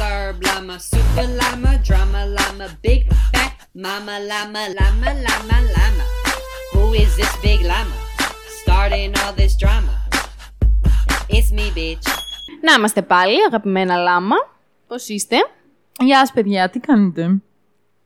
[0.00, 3.02] disturbed llama, super llama, drama llama, big
[3.32, 3.52] fat
[3.84, 6.04] mama llama, llama, llama, llama.
[6.72, 7.96] Who is this big llama?
[8.62, 9.94] Starting all this drama.
[11.28, 12.06] It's me, bitch.
[12.62, 14.36] Να είμαστε πάλι, αγαπημένα λάμα.
[14.86, 15.36] Πώς είστε;
[16.00, 17.40] Γεια σας, παιδιά, τι κάνετε;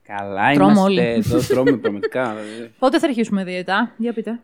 [0.03, 1.01] Καλά, Τρώμε είμαστε όλοι.
[1.01, 2.35] εδώ, τρώμε πραγματικά.
[2.79, 4.39] Πότε θα αρχίσουμε δίαιτα, για πείτε.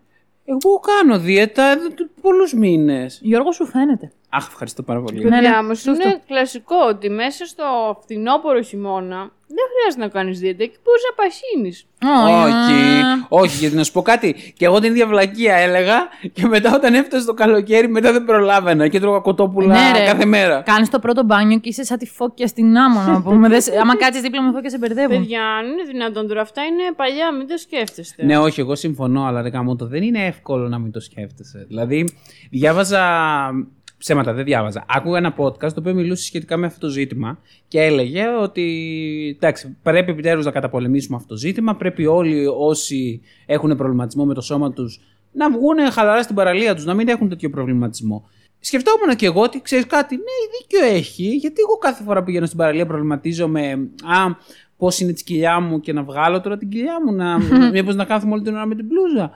[0.46, 1.76] Εγώ κάνω δίαιτα
[2.22, 3.20] πολλούς μήνες.
[3.22, 4.12] Γιώργος, σου φαίνεται.
[4.34, 5.24] Αχ, ευχαριστώ πάρα πολύ.
[5.24, 5.48] Ναι, ναι,
[5.86, 7.64] είναι κλασικό ότι μέσα στο
[8.04, 11.72] φθινόπωρο χειμώνα δεν χρειάζεται να κάνεις δίαιτα και μπορείς να πασχίνει.
[13.30, 14.54] Όχι, όχι, γιατί να σου πω κάτι.
[14.58, 15.96] Και εγώ την ίδια βλακεία έλεγα
[16.34, 20.62] και μετά όταν έφτασε το καλοκαίρι, μετά δεν προλάβαινα και τρώγα κοτόπουλα ναι, κάθε μέρα.
[20.62, 23.48] Κάνεις το πρώτο μπάνιο και είσαι σαν τη φώκια στην άμμο, να πούμε.
[23.82, 25.18] άμα κάτσεις δίπλα με φώκια, σε μπερδεύουν.
[25.18, 28.26] Παιδιά, αν είναι δυνατόν τώρα, αυτά είναι παλιά, μην το σκέφτεστε.
[28.26, 31.66] Ναι, όχι, εγώ συμφωνώ, αλλά ρε το δεν είναι εύκολο να μην το σκέφτεσαι.
[31.68, 32.14] Δηλαδή,
[32.50, 33.04] διάβαζα
[34.02, 34.86] ψέματα, δεν διάβαζα.
[34.88, 38.66] Άκουγα ένα podcast το οποίο μιλούσε σχετικά με αυτό το ζήτημα και έλεγε ότι
[39.36, 41.76] εντάξει, πρέπει επιτέλους να καταπολεμήσουμε αυτό το ζήτημα.
[41.76, 45.00] Πρέπει όλοι όσοι έχουν προβληματισμό με το σώμα τους
[45.32, 48.30] να βγουν χαλαρά στην παραλία τους, να μην έχουν τέτοιο προβληματισμό.
[48.60, 50.24] Σκεφτόμουν και εγώ ότι ξέρεις κάτι, ναι,
[50.60, 53.72] δίκιο έχει, γιατί εγώ κάθε φορά που πηγαίνω στην παραλία προβληματίζομαι.
[54.04, 54.36] Α,
[54.78, 57.38] πώς είναι της κοιλιά μου και να βγάλω τώρα την κοιλιά μου, να,
[57.74, 59.32] μήπως να κάθομαι όλη την ώρα με την μπλούζα.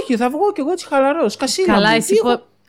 [0.00, 1.36] Όχι, θα βγω κι εγώ έτσι χαλαρός.
[1.36, 2.14] Κασίλα Καλά, εσύ,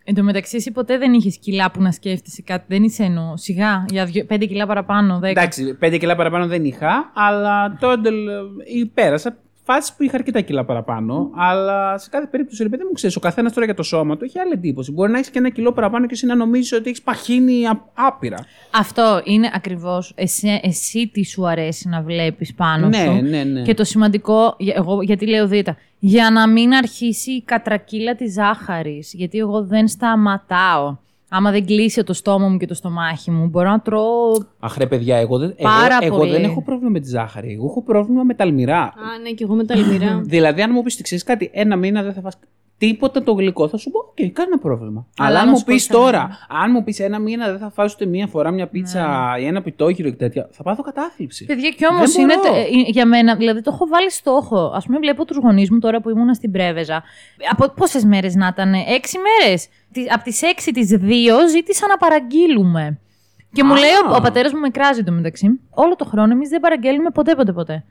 [0.09, 2.65] Εν τω μεταξύ, εσύ ποτέ δεν είχες κιλά που να σκέφτεσαι κάτι.
[2.67, 3.37] Δεν είσαι εννοώ.
[3.37, 5.19] Σιγά, για 5 κιλά παραπάνω.
[5.19, 5.23] 10.
[5.23, 9.37] Εντάξει, 5 κιλά παραπάνω δεν είχα, αλλά τότε ε, πέρασα
[9.71, 13.19] φάσει που είχα αρκετά κιλά παραπάνω, αλλά σε κάθε περίπτωση, ρε παιδί μου, ξέρεις, ο
[13.19, 14.91] καθένας τώρα για το σώμα του έχει άλλη εντύπωση.
[14.91, 17.63] Μπορεί να έχεις και ένα κιλό παραπάνω και εσύ να νομίζεις ότι έχεις παχύνει
[17.93, 18.45] άπειρα.
[18.71, 23.11] Αυτό είναι ακριβώς εσύ, εσύ τι σου αρέσει να βλέπεις πάνω ναι, σου.
[23.11, 23.61] Ναι, ναι.
[23.61, 29.13] Και το σημαντικό, εγώ γιατί λέω δίαιτα, για να μην αρχίσει η κατρακύλα της ζάχαρης.
[29.13, 30.97] Γιατί εγώ δεν σταματάω
[31.29, 34.31] άμα δεν κλείσει το στόμα μου και το στομάχι μου, μπορώ να τρώω.
[34.59, 35.69] Αχ, ρε παιδιά, εγώ δεν, εγώ,
[36.01, 37.53] εγώ δεν έχω πρόβλημα με τη ζάχαρη.
[37.53, 38.81] Εγώ έχω πρόβλημα με τα αλμυρά.
[38.81, 40.21] Α, ναι, και εγώ με τα αλμυρά.
[40.33, 42.39] δηλαδή, αν μου πεις ξέρεις κάτι, ένα μήνα δεν θα φας
[42.79, 45.07] τίποτα το γλυκό, θα σου πω: Okay, κανένα πρόβλημα.
[45.17, 46.29] Αλλά, αν μου πεις τώρα,
[46.63, 49.41] αν μου πεις ένα μήνα δεν θα φας ούτε μία φορά μια πίτσα ναι.
[49.41, 51.45] ή ένα πιτόγυρο και τέτοια, θα πάθω κατάθλιψη.
[51.45, 54.57] Παιδιά, κι όμως είναι ε, για μένα, δηλαδή το έχω βάλει στόχο.
[54.57, 57.03] Α πούμε, βλέπω τους γονείς μου τώρα που ήμουν στην Πρέβεζα.
[57.51, 59.67] Από πόσες μέρες να ήταν, έξι μέρες
[60.13, 62.99] από τις 6 τις 2 ζήτησα να παραγγείλουμε.
[63.51, 65.59] Και μου λέει ο, ο πατέρας μου με κράζει το μεταξύ.
[65.69, 67.83] Όλο το χρόνο εμείς δεν παραγγέλνουμε ποτέ, ποτέ, ποτέ.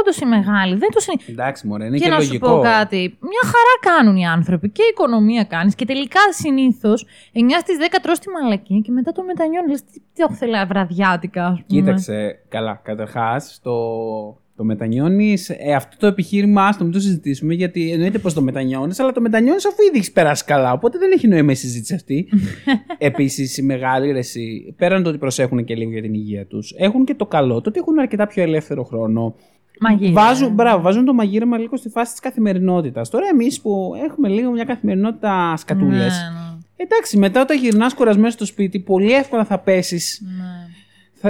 [0.00, 1.32] Όντως η μεγάλη, δεν το συνηθίζει.
[1.32, 2.46] Εντάξει, μωρέ, είναι και, και να λογικό.
[2.46, 3.18] σου πω κάτι.
[3.20, 5.74] Μια χαρά κάνουν οι άνθρωποι και η οικονομία κάνεις.
[5.74, 9.70] Και τελικά συνήθως 9 στις 10 τρώ τη μαλακή και μετά το μετανιώνεις.
[9.70, 11.80] Λες τι, τι έχω θέλει βραδιάτικα, ας πούμε.
[11.80, 12.80] Κοίταξε, καλά.
[12.82, 13.72] Καταρχάς, το
[14.60, 18.42] το μετανιώνεις, ε, αυτό το επιχείρημα, ας το μην το συζητήσουμε, γιατί εννοείται πως το
[18.42, 20.72] μετανιώνεις, αλλά το μετανιώνεις αφού ήδη έχεις περάσει καλά.
[20.72, 22.28] Οπότε δεν έχει νόημα η συζήτηση αυτή.
[22.98, 27.04] Επίσης, η μεγάλη ρεσί, πέραν το ότι προσέχουν και λίγο για την υγεία τους, έχουν
[27.04, 29.34] και το καλό, το ότι έχουν αρκετά πιο ελεύθερο χρόνο.
[29.80, 30.22] Μαγείρεμα.
[30.22, 33.10] Βάζουν, μπράβο, βάζουν το μαγείρεμα λίγο στη φάση της καθημερινότητας.
[33.10, 35.98] Τώρα, εμείς που έχουμε λίγο μια καθημερινότητα σκατούλες.
[35.98, 36.58] Ναι, ναι.
[36.76, 40.22] Εντάξει, μετά όταν γυρνάς κουρασμένος στο σπίτι, πολύ εύκολα θα πέσεις.
[40.24, 40.78] Ναι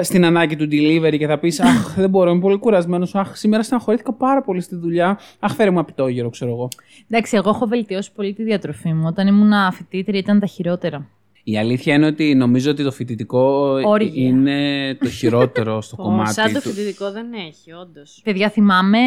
[0.00, 3.14] στην ανάγκη του delivery και θα πεις Αχ, δεν μπορώ, είμαι πολύ κουρασμένος.
[3.14, 5.18] Αχ, σήμερα στεναχωρήθηκα πάρα πολύ στη δουλειά.
[5.38, 6.68] Αχ, φέρε μου απειτόγυρο, ξέρω εγώ.
[7.08, 9.04] Εντάξει, εγώ έχω βελτιώσει πολύ τη διατροφή μου.
[9.06, 11.08] Όταν ήμουν φοιτήτρια ήταν τα χειρότερα.
[11.44, 13.76] Η αλήθεια είναι ότι νομίζω ότι το φοιτητικό
[14.14, 16.32] είναι το χειρότερο στο κομμάτι.
[16.32, 18.20] Σαν το φοιτητικό δεν έχει, όντως.
[18.24, 18.98] Παιδιά, θυμάμαι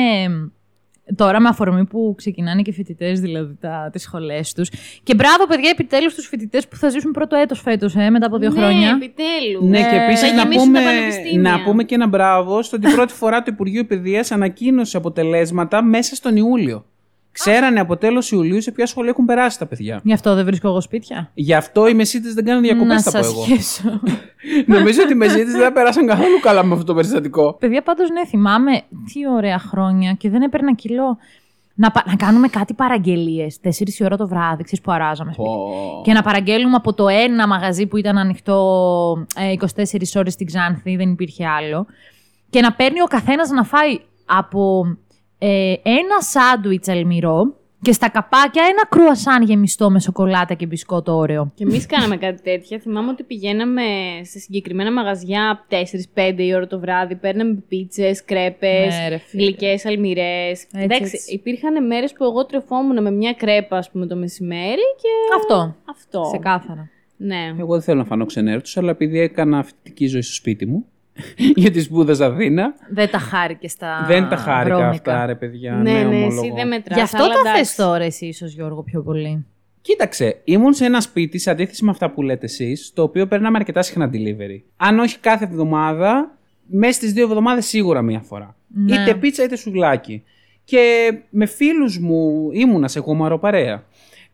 [1.16, 3.58] Τώρα με αφορμή που ξεκινάνε και φοιτητές, δηλαδή
[3.92, 4.70] τις σχολές τους.
[5.04, 8.38] Και μπράβο, παιδιά, επιτέλους τους φοιτητές που θα ζήσουν πρώτο έτος φέτος, ε, μετά από
[8.38, 8.90] δύο ναι, χρόνια.
[8.90, 9.70] επιτέλους.
[9.70, 10.80] Ναι, και επίσης να, πούμε,
[11.38, 16.16] να πούμε και ένα μπράβο στο ότι πρώτη φορά το Υπουργείο Παιδείας ανακοίνωσε αποτελέσματα μέσα
[16.16, 16.86] στον Ιούλιο.
[17.34, 20.02] Ξέρανε από τέλος Ιουλίου σε ποια σχολεία έχουν περάσει τα παιδιά.
[20.04, 21.32] Γι' αυτό δεν βρίσκω εγώ σπίτια.
[21.34, 23.46] Γι' αυτό οι μεσίτε δεν κάνουν διακοπές, θα πω εγώ.
[24.76, 27.54] Νομίζω ότι οι μεσίτε δεν πέρασαν καθόλου καλά με αυτό το περιστατικό.
[27.54, 28.72] Παιδιά, πάντως ναι, θυμάμαι
[29.14, 31.18] τι ωραία χρόνια και δεν έπαιρνα κιλό.
[31.76, 33.70] Να, να κάνουμε κάτι παραγγελίες 4
[34.00, 35.50] η ώρα το βράδυ, ξέρεις που αράζαμε σπίτι.
[35.50, 36.04] Oh.
[36.04, 40.96] Και να παραγγέλνουμε από το ένα μαγαζί που ήταν ανοιχτό ε, 24 ώρες στην Ξάνθη,
[40.96, 41.86] δεν υπήρχε άλλο.
[42.50, 44.86] Και να παίρνει ο καθένας να φάει από
[45.46, 51.52] ε, ένα σάντουιτς αλμυρό Και στα καπάκια ένα κρουασάν γεμιστό με σοκολάτα και μπισκότο όρεο.
[51.56, 52.80] Και εμείς κάναμε κάτι τέτοια.
[52.80, 53.82] Θυμάμαι ότι πηγαίναμε
[54.22, 55.66] σε συγκεκριμένα μαγαζιά
[56.16, 57.16] 4-5 η ώρα το βράδυ.
[57.16, 59.44] Παίρναμε πίτσες, κρέπες, Ναι, ρε φίλε.
[59.44, 60.66] γλυκές αλμυρές.
[60.74, 61.34] Εντάξει, έτσι.
[61.34, 65.10] υπήρχαν μέρες που εγώ τρεφόμουν με μια κρέπα, ας πούμε, το μεσημέρι και.
[65.38, 65.76] Αυτό.
[65.90, 66.22] Αυτό.
[66.32, 66.90] Ξεκάθαρα.
[67.18, 67.56] Ναι.
[67.60, 70.86] Εγώ δεν θέλω να φανώ ξενέρτους, αλλά επειδή έκανα φοιτητική ζωή στο σπίτι μου,
[71.56, 75.12] γιατί σπούδαζα Αθήνα, Δεν τα χάρηκε στα δεν τα χάρηκα βρώμικα.
[75.12, 75.74] αυτά, ρε παιδιά.
[75.74, 76.56] Ναι, ναι, εσύ ομολογώ.
[76.56, 76.98] δεν μετράς.
[76.98, 77.64] Γι' αυτό αλλά τα εντάξει.
[77.64, 79.46] θες τώρα εσύ ίσως Γιώργο πιο πολύ.
[79.82, 83.58] Κοίταξε, ήμουν σε ένα σπίτι, σε αντίθεση με αυτά που λέτε εσείς, το οποίο περνάμε
[83.58, 84.62] αρκετά συχνά delivery.
[84.78, 88.56] Αν όχι κάθε εβδομάδα, μέσα στις δύο εβδομάδες σίγουρα μία φορά.
[88.68, 88.96] Ναι.
[88.96, 90.24] Είτε πίτσα είτε σουβλάκι.
[90.64, 93.84] Και με φίλους μου ήμουνα σε γομαρό παρέα.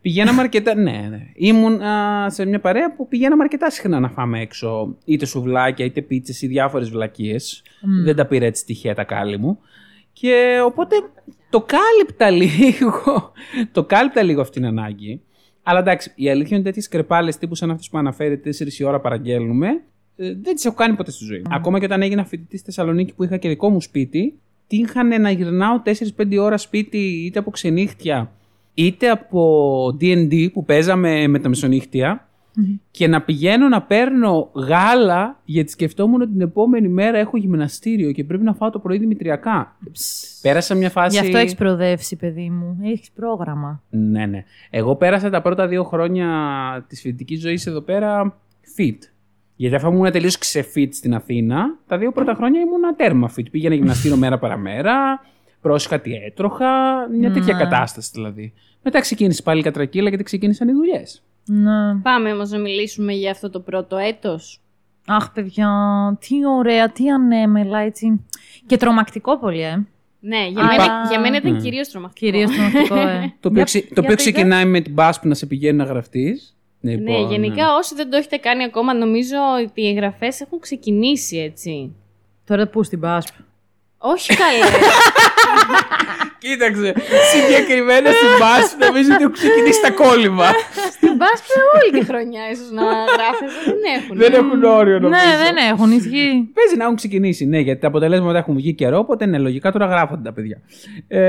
[0.02, 0.74] Πηγαίναμε αρκετά.
[0.74, 1.26] ναι, ναι.
[1.34, 4.96] Ήμουν α, σε μια παρέα που πηγαίναμε αρκετά συχνά να φάμε έξω.
[5.04, 7.62] Είτε σουβλάκια, είτε πίτσες ή διάφορες βλακίες.
[8.04, 9.58] Δεν τα πήρα έτσι τυχαία τα κάλλη μου.
[10.12, 10.96] Και οπότε
[11.50, 13.32] το κάλυπτα λίγο.
[13.72, 15.20] το κάλυπτα λίγο αυτήν την ανάγκη.
[15.62, 18.84] Αλλά εντάξει, η αλήθεια είναι ότι τέτοιες κρεπάλες τύπου σαν αυτέ που αναφέρετε 4 η
[18.84, 19.68] ώρα παραγγέλνουμε,
[20.16, 21.42] ε, δεν τις έχω κάνει ποτέ στη ζωή.
[21.50, 25.30] Ακόμα και όταν έγινα φοιτητή στη Θεσσαλονίκη που είχα και δικό μου σπίτι, τύχανε να
[25.30, 25.82] γυρνάω
[26.16, 28.32] 4-5 ώρα σπίτι είτε από ξενύχτια
[28.74, 32.24] είτε από D&D που παίζαμε με τα μεσονύχτια
[32.90, 38.24] και να πηγαίνω να παίρνω γάλα γιατί σκεφτόμουν ότι την επόμενη μέρα έχω γυμναστήριο και
[38.24, 39.76] πρέπει να φάω το πρωί δημητριακά.
[40.42, 41.18] Πέρασα μια φάση...
[41.18, 42.78] Γι' αυτό έχεις προοδεύσει, παιδί μου.
[42.82, 43.82] Έχεις πρόγραμμα.
[43.90, 44.44] Ναι, ναι.
[44.70, 46.28] Εγώ πέρασα τα πρώτα δύο χρόνια
[46.88, 48.38] της φοιτητικής ζωής εδώ πέρα
[48.76, 48.98] fit.
[49.56, 53.50] Γιατί αφού ήμουν τελείως ξεφit στην Αθήνα, τα δύο πρώτα χρόνια ήμουν τέρμα fit.
[53.50, 55.20] Πήγαινα γυμναστήριο μέρα παραμέρα,
[55.60, 57.62] πρόσεχα τι έτρωχα, μια τέτοια Ναι.
[57.62, 58.52] κατάσταση δηλαδή.
[58.82, 61.22] Μετά ξεκίνησε πάλι η κατρακύλα γιατί ξεκίνησαν οι δουλειές.
[61.44, 61.94] Ναι.
[62.02, 64.60] Πάμε όμως να μιλήσουμε για αυτό το πρώτο έτος.
[65.06, 65.68] Αχ, παιδιά,
[66.20, 68.24] τι ωραία, τι ανέμελα, έτσι.
[68.66, 69.86] Και τρομακτικό πολύ, ε.
[70.20, 71.58] Ναι, για, Α, μένα, πα- για μένα ήταν Ναι.
[71.60, 72.26] κυρίως τρομακτικό.
[72.30, 73.34] Κυρίως τρομακτικό, ε.
[73.40, 74.30] Το οποίο, Για- ξε- το για οποίο πείτε.
[74.30, 76.54] ξεκινάει με την μπάσπ να σε πηγαίνει να γραφτείς.
[76.80, 81.36] Ναι, Λοιπόν, γενικά όσοι δεν το έχετε κάνει ακόμα, νομίζω ότι οι εγγραφές έχουν ξεκινήσει
[81.36, 81.94] έτσι.
[82.46, 83.34] Τώρα πού στην Πάσπ.
[84.02, 84.64] Όχι καλέ.
[86.38, 86.94] Κοίταξε,
[87.32, 90.48] συγκεκριμένα στην μπάσπ νομίζω ότι έχουν ξεκινήσει τα κόλληβα.
[90.96, 94.16] Στην Πάσπα όλη τη χρονιά ίσως να γράφεσαι, δεν έχουν.
[94.16, 95.20] Δεν έχουν όριο νομίζω.
[95.24, 96.50] Ναι, δεν έχουν, ισχύει.
[96.54, 99.86] Παίζει να έχουν ξεκινήσει, ναι, γιατί τα αποτελέσματα έχουν βγει καιρό, οπότε ναι, λογικά τώρα
[99.86, 100.60] γράφονται τα παιδιά.
[101.08, 101.20] Ε,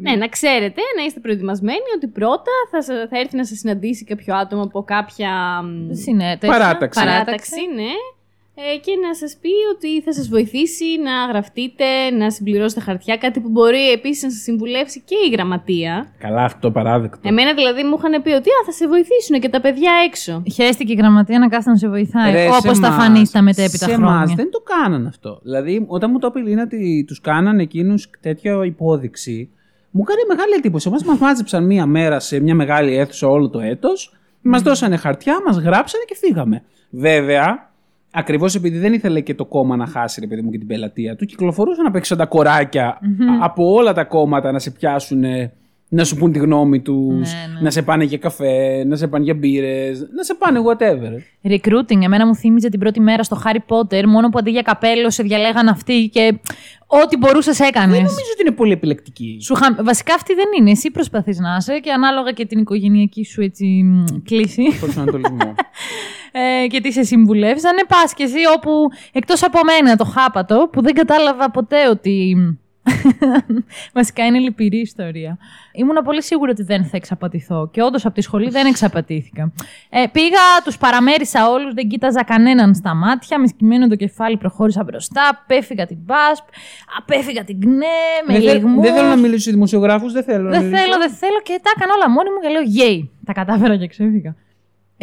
[0.00, 4.04] Ναι, να ξέρετε, να είστε προετοιμασμένοι ότι πρώτα θα, σα- θα έρθει να σας συναντήσει
[4.04, 5.30] κάποιο άτομο από κάποια
[5.62, 6.58] μ, Συνέταιξη.
[6.58, 7.00] Παράταξη.
[7.04, 7.92] παράταξη, ναι.
[8.54, 13.40] Ε, και να σας πει ότι θα σας βοηθήσει να γραφτείτε, να συμπληρώσετε χαρτιά, κάτι
[13.40, 16.12] που μπορεί επίσης να σας συμβουλεύσει και η γραμματεία.
[16.18, 17.28] Καλά, αυτό παράδεκτο.
[17.28, 20.42] Εμένα δηλαδή μου είχαν πει ότι Α, θα σε βοηθήσουν και τα παιδιά έξω.
[20.52, 22.32] Χαίστηκε η γραμματεία να κάθεται να σε βοηθάει.
[22.32, 24.06] Ρε, Όπως σε τα εμάς- φανεί στα μετέπειτα σε χρόνια.
[24.08, 25.40] εμάς δεν το κάνανε αυτό.
[25.42, 29.50] Δηλαδή, όταν μου το είπε η Λίνα ότι τους κάνανε εκείνους τέτοια υπόδειξη,
[29.90, 30.88] μου έκανε μεγάλη εντύπωση.
[30.88, 34.12] Εμάς μας μάζεψαν μία μέρα σε μια μεγάλη αίθουσα όλο το έτος,
[34.42, 36.62] μας δώσανε χαρτιά, μας γράψανε και φύγαμε.
[36.90, 37.71] Βέβαια,
[38.12, 41.16] ακριβώς επειδή δεν ήθελε και το κόμμα να χάσει, ρε παιδί μου, και την πελατεία
[41.16, 42.98] του, κυκλοφορούσαν απ' έξω τα κοράκια α-
[43.40, 45.24] από όλα τα κόμματα να σε πιάσουν.
[45.94, 47.60] Να σου πούν τη γνώμη τους, Ναι, ναι.
[47.60, 51.12] να σε πάνε για καφέ, να σε πάνε για μπύρες, να σε πάνε whatever.
[51.52, 55.10] Recruiting, εμένα μου θύμιζε την πρώτη μέρα στο Harry Potter, μόνο που αντί για καπέλο
[55.10, 56.38] σε διαλέγαν αυτοί και
[56.86, 57.90] ό,τι μπορούσες έκανες.
[57.90, 59.38] Δεν νομίζω ότι είναι πολύ επιλεκτική.
[59.42, 59.82] Σου χα...
[59.84, 60.70] Βασικά αυτή δεν είναι.
[60.70, 65.54] Εσύ προσπαθείς να είσαι και ανάλογα και την οικογενειακή σου έτσι, μ, κλίση προσανατολισμό.
[66.32, 67.80] ε, και τις σε συμβουλεύσανε.
[67.88, 72.36] Πας και εσύ όπου εκτός από μένα το χάπατο που δεν κατάλαβα ποτέ ότι.
[73.94, 75.38] Βασικά είναι λυπηρή ιστορία.
[75.72, 79.52] Ήμουν πολύ σίγουρη ότι δεν θα εξαπατηθώ και όντως από τη σχολή δεν εξαπατήθηκα.
[79.90, 83.38] Ε, πήγα, τους παραμέρισα όλους, δεν κοίταζα κανέναν στα μάτια.
[83.38, 85.22] Με σκυμμένο το κεφάλι προχώρησα μπροστά.
[85.42, 86.44] Απέφυγα την μπάσπ,
[86.98, 87.86] απέφυγα την ΚΝΕ,
[88.26, 88.84] με δεν, θέλ- λιγμούς.
[88.86, 90.42] δεν θέλω να μιλήσω σε δημοσιογράφους, δεν θέλω.
[90.42, 90.82] να Δεν μιλήσω.
[90.82, 93.10] θέλω, δεν θέλω και τα έκανα όλα μόνη μου και λέω γέι.
[93.24, 94.34] Τα κατάφερα και ξέφυγα.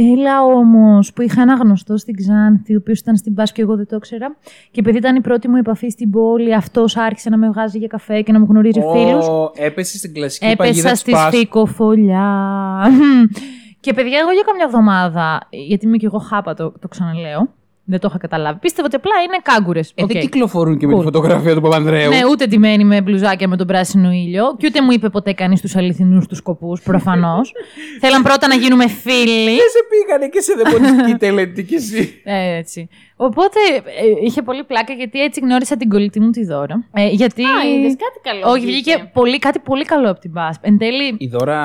[0.02, 3.76] Έλα όμως που είχα ένα γνωστό στην Ξάνθη, ο οποίος ήταν στην Πάσχη και εγώ
[3.76, 4.36] δεν το ήξερα.
[4.72, 7.88] Και επειδή ήταν η πρώτη μου επαφή στην πόλη, αυτός άρχισε να με βγάζει για
[7.88, 9.26] καφέ και να μου γνωρίζει Ω, φίλους.
[9.56, 11.34] Έπεσε στην κλασική παγίδα Έπεσα της στη Πάσχας.
[11.34, 12.82] σφικοφολιά.
[13.80, 17.48] και παιδιά, εγώ για καμιά εβδομάδα, γιατί είμαι και εγώ χάπα, το, το ξαναλέω.
[17.92, 18.60] Δεν το είχα καταλάβει.
[18.60, 19.92] Πίστευα ότι απλά είναι κάγκουρες.
[19.96, 22.10] Ε, δεν κυκλοφορούν και με τη φωτογραφία του Παπανδρέου.
[22.10, 24.56] Ναι, ούτε τιμένη με μπλουζάκια με τον πράσινο ήλιο.
[24.58, 27.52] Και ούτε μου είπε ποτέ κανείς τους αληθινούς τους σκοπούς, προφανώς.
[28.02, 29.46] Θέλαν πρώτα να γίνουμε φίλοι.
[29.46, 32.22] Δεν σε πήγανε και σε δαιμονιστική τελετή κι εσύ.
[32.24, 32.88] Ε, έτσι.
[33.22, 36.88] Οπότε ε, είχε πολύ πλάκα γιατί έτσι γνώρισα την κολλητή μου τη δώρα.
[36.94, 37.44] Ε, γιατί.
[37.44, 38.92] Α, είδες κάτι καλό Όχι, βγήκε.
[38.92, 40.66] βγήκε πολύ, κάτι πολύ καλό από την Μπάσπ.
[40.66, 41.62] Εν τέλει, Η δώρα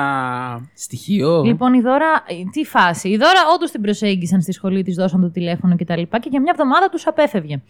[0.75, 1.41] στοιχείο.
[1.43, 3.09] Λοιπόν, η Δώρα, ε, τι φάση.
[3.09, 5.93] Η Δώρα όντως την προσέγγισαν στη σχολή, της δώσαν το τηλέφωνο κτλ.
[5.93, 7.61] Και, και για μια εβδομάδα τους απέφευγε.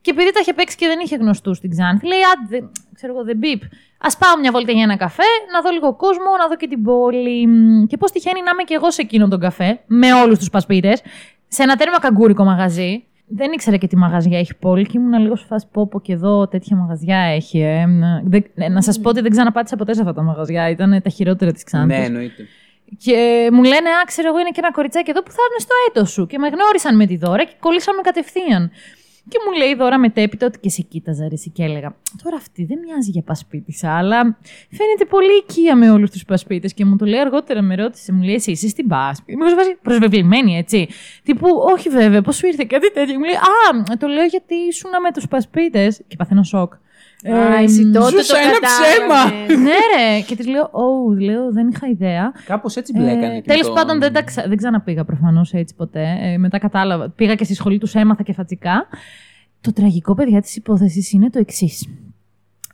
[0.00, 3.24] Και επειδή τα είχε παίξει και δεν είχε γνωστούς στην Ξάνθη, λέει: Άντε, ξέρω εγώ,
[3.24, 3.62] δεν μπίπ.
[3.98, 6.82] Α πάω μια βόλτα για ένα καφέ, να δω λίγο κόσμο, να δω και την
[6.82, 7.48] πόλη.
[7.86, 11.02] Και πώς τυχαίνει να είμαι και εγώ σε εκείνον τον καφέ, με όλους τους πασπίτες,
[11.48, 13.04] σε ένα τέρμα καγκούρικο μαγαζί.
[13.26, 16.48] Δεν ήξερα και τι μαγαζιά έχει πόλη και ήμουν λίγο σε φάση πόπο και εδώ
[16.48, 17.58] τέτοια μαγαζιά έχει.
[17.60, 17.84] Ε.
[18.24, 20.68] Δεν- ε, να σας πω ότι δεν ξαναπάτησα ποτέ σε αυτά τα μαγαζιά.
[20.68, 21.86] Ήταν τα χειρότερα της Ξάνθη.
[21.98, 22.42] Ναι, εννοείται.
[22.98, 25.74] Και μου λένε, Α, ξέρω εγώ, είναι και ένα κοριτσάκι εδώ που θα είναι στο
[25.88, 26.26] έτος σου.
[26.26, 28.70] Και με γνώρισαν με τη δώρα και κολλήσαμε κατευθείαν.
[29.28, 31.96] Και μου λέει η δώρα μετέπειτα ότι και σε κοίταζα, ρε, εσύ, και έλεγα.
[32.22, 34.38] Τώρα αυτή δεν μοιάζει για πασπίτησα, αλλά
[34.70, 36.74] φαίνεται πολύ οικία με όλους τους πασπίτες.
[36.74, 39.32] Και μου το λέει αργότερα, με ρώτησε, μου λέει, Εσύ είσαι στην πάσπη.
[39.32, 40.88] Είμαι βάζει προσβεβλημένη, έτσι.
[41.22, 44.90] Τύπου, Όχι βέβαια, πώς σου ήρθε κάτι τέτοιο; Μου λέει, Α, το λέω γιατί ήσουν
[45.02, 46.02] με τους πασπίτες.
[46.06, 46.72] Και παθαίνω σοκ.
[47.32, 49.56] Α, Ε, εσύ τότε ζούσα το ένα κατάλαβες.
[49.58, 50.20] ναι, ρε.
[50.20, 52.32] Και της λέω, Ω, λέω, δεν είχα ιδέα.
[52.46, 53.36] Κάπως έτσι μπλέκανε.
[53.36, 54.44] Ε, και Τέλος το- πάντων, δεν, τα ξα...
[54.48, 56.16] δεν ξαναπήγα προφανώς έτσι ποτέ.
[56.20, 57.10] Ε, μετά κατάλαβα.
[57.10, 58.86] Πήγα και στη σχολή τους, έμαθα και φατσικά.
[59.60, 61.88] Το τραγικό, παιδιά, της υπόθεσης είναι το εξής.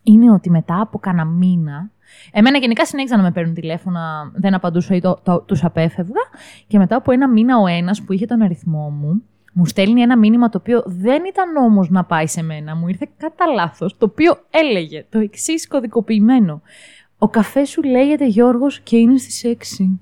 [0.02, 1.90] Είναι ότι μετά από κάνα μήνα.
[2.32, 6.20] Εμένα γενικά συνέχιζαν να με παίρνουν τηλέφωνα, δεν απαντούσα ή το, το, τους απέφευγα.
[6.66, 10.18] Και μετά από ένα μήνα ο ένας που είχε τον αριθμό μου, μου στέλνει ένα
[10.18, 12.76] μήνυμα το οποίο δεν ήταν όμως να πάει σε μένα.
[12.76, 16.62] Μου ήρθε κατά λάθος, το οποίο έλεγε το εξής κωδικοποιημένο.
[17.18, 19.98] Ο καφέ σου λέγεται Γιώργος και είναι στις 6.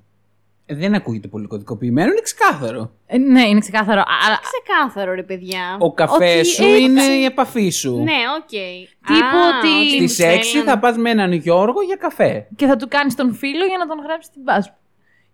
[0.67, 2.91] Ε, Δεν ακούγεται πολύ κωδικοποιημένο, είναι ξεκάθαρο.
[3.07, 4.03] Ε, ναι, είναι ξεκάθαρο.
[4.27, 5.77] Αλλά Ξεκάθαρο, ρε παιδιά.
[5.79, 7.97] Ο καφέ Ότι σου έτσι- είναι η επαφή σου.
[7.97, 8.49] Ναι, οκ.
[8.49, 12.47] Τύπου Α, ότι- ότι Στις μου 6 στέλνουν- θα πας με έναν Γιώργο για καφέ.
[12.57, 14.75] και θα του κάνεις τον φίλο για να τον γράψεις την πάσπη.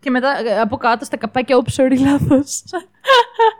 [0.04, 2.62] Και μετά ε, από κάτω στα καπάκια, όψο sorry, λάθος.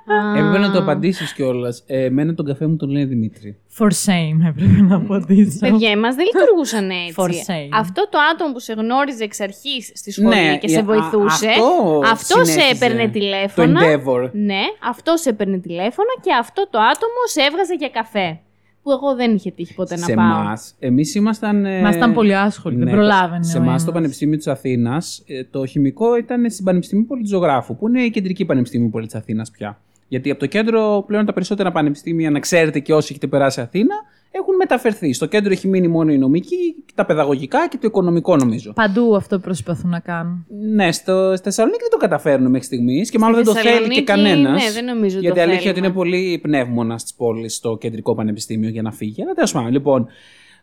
[0.07, 0.39] Α.
[0.39, 1.83] Έπρεπε να το απαντήσεις κιόλας.
[1.87, 3.59] Ε, εμένα τον καφέ μου τον λέει Δημήτρη.
[3.79, 5.59] For shame έπρεπε να απαντήσω.
[5.61, 7.45] Παιδιά, εμάς δεν λειτουργούσαν For έτσι.
[7.49, 7.69] shame.
[7.73, 10.83] Αυτό το άτομο που σε γνώριζε εξ αρχής στη σχολή Ναι, και ε, σε α-
[10.83, 11.49] βοηθούσε.
[11.49, 12.85] αυτό αυτό σε συνέχιζε.
[12.85, 13.81] έπαιρνε Το τηλέφωνα.
[13.81, 14.31] Endeavor.
[14.33, 18.41] Ναι, αυτό σε έπαιρνε τηλέφωνα και αυτό το άτομο σε έβγαζε για καφέ.
[18.85, 20.41] Που εγώ δεν είχε τύχει ποτέ σε να πάω.
[20.41, 21.65] εμά, εμείς ήμασταν.
[21.65, 23.45] ε, Μας ήταν πολύ άσχολοι, δεν ναι, προλάβαινε.
[23.45, 23.85] Σε ο εμά ένας.
[23.85, 28.89] το Πανεπιστήμιο της Αθήνας, το χημικό ήταν στην Πανεπιστήμιο Πολιτζογράφου, που είναι η κεντρική Πανεπιστήμιο
[28.89, 29.79] Πόλη τη Αθήνας πια.
[30.09, 33.95] Γιατί από το κέντρο πλέον τα περισσότερα πανεπιστήμια, να ξέρετε και όσοι έχετε περάσει Αθήνα,
[34.37, 35.13] έχουν μεταφερθεί.
[35.13, 38.73] Στο κέντρο έχει μείνει μόνο η νομική, τα παιδαγωγικά και το οικονομικό νομίζω.
[38.73, 40.47] Παντού αυτό προσπαθούν να κάνουν.
[40.75, 43.71] Ναι, στο, στη Θεσσαλονίκη δεν το καταφέρνουν μέχρι στιγμής και μάλλον δεν το θέλει και
[43.71, 44.65] Θεσσαλονίκη, κανένας.
[44.65, 45.87] ναι, δεν νομίζω Γιατί το αλήθεια ότι θέλουμε.
[45.87, 49.23] είναι πολύ πνεύμονα τη πόλη στο κεντρικό πανεπιστήμιο για να φύγει.
[49.23, 50.07] Αλλά τέλος πάντων, λοιπόν.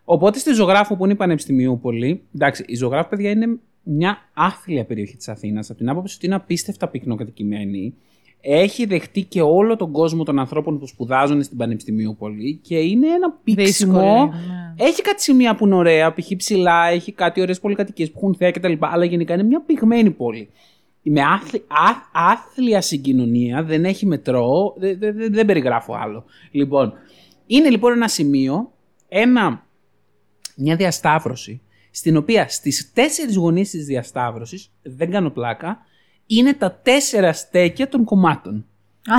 [0.03, 5.15] Οπότε στη ζωγράφο που είναι η Πανεπιστημιούπολη, εντάξει, η ζωγράφο, παιδιά, είναι μια άθλια περιοχή
[5.17, 5.69] της Αθήνας.
[5.69, 7.93] Από την άποψη ότι είναι απίστευτα πυκνοκατοικημένη.
[8.43, 13.31] Έχει δεχτεί και όλο τον κόσμο των ανθρώπων που σπουδάζουν στην Πανεπιστημιούπολη και είναι ένα
[13.43, 13.93] πήξιμο.
[13.93, 14.25] Δύσκολο.
[14.25, 14.85] ναι.
[14.85, 16.31] Έχει κάτι σημεία που είναι ωραία, π.χ.
[16.37, 18.73] ψηλά, έχει κάτι ωραίες πολυκατοικίες που έχουν θέα κτλ.
[18.79, 20.49] Αλλά γενικά είναι μια πυγμένη πόλη.
[21.03, 26.23] Με άθλη, α- άθλια συγκοινωνία, δεν έχει μετρό, δεν, δεν, δεν- δεν περιγράφω άλλο.
[26.51, 26.93] Λοιπόν,
[27.47, 28.71] είναι λοιπόν ένα σημείο,
[29.07, 29.65] ένα,
[30.55, 35.77] μια διασταύρωση, στην οποία στις τέσσερις γωνίες της διασταύρωσης, δεν κάνω πλάκα,
[36.37, 38.65] είναι τα τέσσερα στέκια των κομμάτων.
[39.05, 39.15] Α,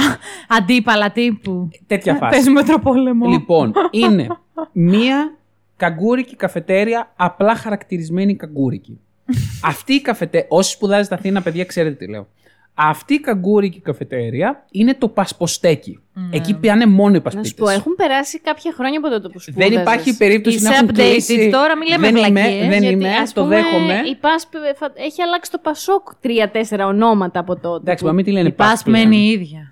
[0.49, 1.69] Αντίπαλα τύπου.
[1.87, 2.37] Τέτοια φάση.
[2.37, 3.28] Πες με τροπόλεμο.
[3.28, 4.26] Λοιπόν, είναι
[4.73, 5.37] μία
[5.76, 9.00] καγκούρικη καφετέρια, απλά χαρακτηρισμένη καγκούρικη.
[9.64, 12.28] Αυτή η καφετέρια, όσοι σπουδάζετε στην Αθήνα, παιδιά, ξέρετε τι λέω.
[12.75, 15.99] Αυτή η καγκούρικη καφετέρια είναι το πασποστέκι.
[16.31, 17.55] Εκεί πιάνε μόνο οι Να σου πασπίτες.
[17.64, 19.71] πω, έχουν περάσει κάποια χρόνια από τότε που σπούδαζες.
[19.73, 21.50] Δεν υπάρχει περίπτωση Είσαι να έχουν updated κλείσει.
[21.52, 22.69] τώρα, μη λέμε δεν είμαι, βλακίες.
[22.69, 23.95] δεν Γιατί, είμαι, ας το πούμε, δέχομαι.
[24.11, 27.81] Η ΠΑΣΠ φα- έχει αλλάξει το ΠΑΣΟΚ τρία-τέσσερα ονόματα από τότε.
[27.81, 28.99] Εντάξει, που- μα μην τη λένε Η πας πλέον.
[29.09, 29.72] μένει η ίδια.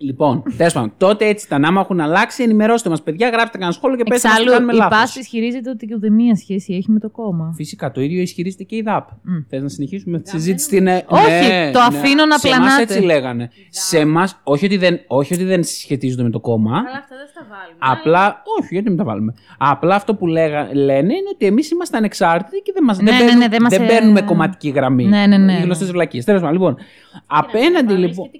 [0.00, 1.64] Λοιπόν, τέλος πάντων, τότε έτσι ήταν.
[1.64, 4.72] Άμα έχουν αλλάξει, ενημερώστε μας, παιδιά, γράψτε κανένα σχόλιο και πέστε μας τι Εξάλλου, κάνουμε
[4.72, 4.98] η λάθος.
[4.98, 7.52] ΠΑΣ ισχυρίζεται ότι και ούτε μία σχέση έχει με το κόμμα.
[7.56, 9.08] Φυσικά, το ίδιο ισχυρίζεται και η ΔΑΠ.
[9.22, 9.32] Μμ.
[9.48, 10.86] Θες να συνεχίσουμε τη συζήτηση; στην.
[10.86, 12.82] ε, Όχι, ναι, το αφήνω να σε εμάς πλανάτε.
[12.82, 13.50] έτσι λέγανε.
[13.70, 16.70] Σε εμάς, όχι, ότι δεν- όχι ότι δεν σχετίζονται με το κόμμα.
[16.70, 17.78] Αλλά αυτά δεν στα βάλουμε.
[17.78, 19.34] Απλά, όχι, γιατί μην τα βάλουμε.
[19.58, 23.14] Απλά αυτό που λέγα, λένε είναι ότι εμείς είμαστε ανεξάρτητοι και δεν, μας, Ναι, δεν,
[23.14, 25.04] ναι, παίρνουμε, ναι, δεν μας, δεν ε, παίρνουμε κομματική γραμμή.
[25.04, 25.92] Ναι, ναι, ναι, Οι γνωστές ναι.
[25.92, 26.24] βλακίες.
[26.24, 26.76] Τέλος πάντων, λοιπόν.
[27.26, 28.30] Απέναντι λοιπόν.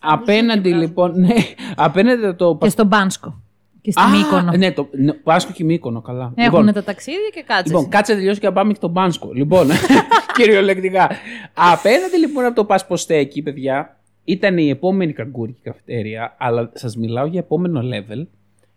[0.00, 1.20] Απέναντι λοιπόν.
[1.20, 1.34] Ναι,
[1.76, 2.58] απέναντι το.
[2.60, 3.40] Και στον Πάνσκο.
[3.86, 4.52] Και στη Α, Μύκονο.
[4.56, 6.32] Ναι, το, ναι, Πάσκο και Μύκονο, καλά.
[6.34, 7.72] Έχουν Λοιπόν, τα ταξίδια και κάτσε.
[7.72, 9.32] Λοιπόν, κάτσε να τελειώσει και να πάμε και στον Πάνσκο.
[9.32, 9.68] Λοιπόν,
[10.36, 11.10] κυριολεκτικά.
[11.54, 17.40] Απέναντι λοιπόν από το Πασποστέκι, παιδιά, ήταν η επόμενη καγκούρικη καφετέρια, αλλά σας μιλάω για
[17.40, 18.26] επόμενο level.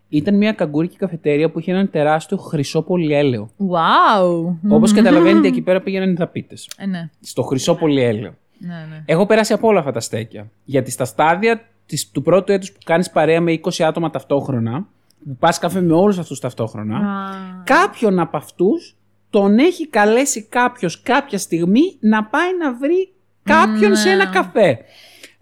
[0.10, 3.50] Ήταν μια καγκούρικη καφετέρια που είχε έναν τεράστιο χρυσό πολυέλαιο.
[3.58, 4.56] Wow.
[4.70, 6.70] Όπως καταλαβαίνετε, εκεί πέρα πήγαιναν οι δαπίτες.
[6.78, 7.10] Ε, ναι.
[7.22, 8.34] Στο χρυσό πολυέλαιο.
[8.60, 9.04] Ναι, ναι.
[9.06, 10.50] Έχω περάσει από όλα αυτά τα στέκια.
[10.64, 14.88] Γιατί στα στάδια της, του πρώτου έτους που κάνεις παρέα με 20 άτομα ταυτόχρονα,
[15.26, 17.30] που πας καφέ με όλους αυτούς ταυτόχρονα, Α.
[17.64, 18.96] κάποιον από αυτούς
[19.30, 23.12] τον έχει καλέσει κάποιος κάποια στιγμή να πάει να βρει
[23.44, 23.96] κάποιον Ναι.
[23.98, 24.78] σε ένα καφέ.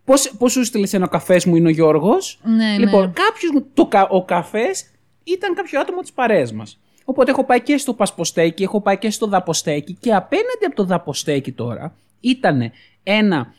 [0.05, 2.77] Πώς, πώς σου στείλε ένα καφές μου είναι ο Γιώργος; Ναι, ναι.
[2.77, 4.85] Λοιπόν, κάποιος, μου- το, κα- ο καφές
[5.23, 6.79] ήταν κάποιο άτομο της παρέας μας.
[7.05, 10.83] Οπότε έχω πάει και στο πασποστέκι, έχω πάει και στο δαποστέκι και απέναντι από το
[10.83, 12.71] δαποστέκι τώρα ήταν
[13.03, 13.53] ένα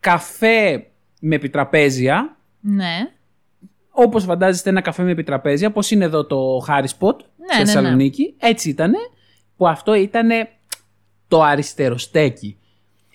[0.00, 0.86] καφέ
[1.20, 3.10] με επιτραπέζια, Ναι.
[3.90, 7.58] όπως φαντάζεστε ένα καφέ με επιτραπέζια, όπως είναι εδώ το Harry Spot Ναι, στη ναι,
[7.58, 7.64] ναι.
[7.64, 8.34] Θεσσαλονίκη.
[8.38, 8.98] Έτσι ήτανε,
[9.56, 10.48] που αυτό ήτανε
[11.28, 12.58] το αριστεροστέκι.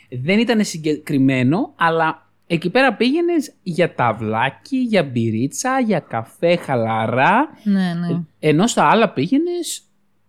[0.09, 7.47] Δεν ήταν συγκεκριμένο, αλλά εκεί πέρα πήγαινες για ταυλάκι, για μπυρίτσα, για καφέ χαλαρά.
[7.63, 8.21] Ναι, ναι.
[8.39, 9.81] Ενώ στα άλλα πήγαινες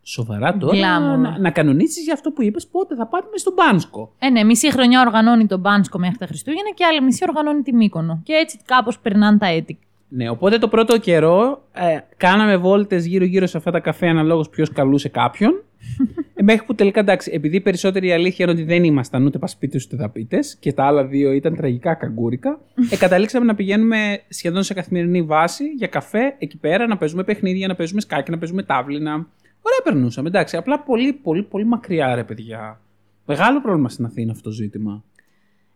[0.08, 1.18] σοβαρά τώρα Glamour.
[1.18, 4.12] να, να κανονίσεις για αυτό που είπες πότε θα πάμε στον Πάνσκο.
[4.18, 7.72] Ε, ναι, μισή χρονιά οργανώνει τον Μπάνσκο μέχρι τα Χριστούγεννα και άλλη μισή οργανώνει τη
[7.72, 8.20] Μύκονο.
[8.24, 9.78] Και έτσι κάπως περνάνε τα έτη.
[10.08, 14.72] Ναι, οπότε το πρώτο καιρό ε, κάναμε βόλτες γύρω-γύρω σε αυτά τα καφέ αναλόγως ποιος
[14.72, 15.62] καλούσε κάποιον.
[16.34, 19.84] ε, μέχρι που τελικά εντάξει, επειδή η περισσότερη αλήθεια είναι ότι δεν ήμασταν ούτε πασπίτες
[19.84, 22.60] ούτε δαπίτες και τα άλλα δύο ήταν τραγικά καγκούρικα,
[22.90, 27.66] ε, καταλήξαμε να πηγαίνουμε σχεδόν σε καθημερινή βάση για καφέ εκεί πέρα, να παίζουμε παιχνίδια,
[27.66, 29.26] να παίζουμε σκάκι, να παίζουμε τάβλινα.
[29.66, 30.56] Ωραία περνούσαμε, εντάξει.
[30.56, 32.80] Απλά πολύ, πολύ, πολύ μακριά, ρε παιδιά.
[33.26, 35.02] Μεγάλο πρόβλημα στην Αθήνα αυτό το ζήτημα.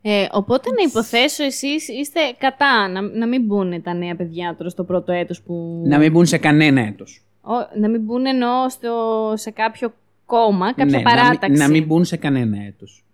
[0.03, 4.71] Ε, οπότε να υποθέσω εσείς είστε κατά να, να μην μπουν τα νέα παιδιά τώρα
[4.71, 5.83] στο πρώτο έτος που...
[5.87, 7.23] Να μην μπουν σε κανένα έτος.
[7.43, 9.93] Ο- να μην μπουν εννοώ στο, σε κάποιο
[10.27, 11.63] κόμμα, κάποια Ναι, να μην- παράταξη.
[11.63, 13.05] Να μην, μπουν σε κανένα έτος.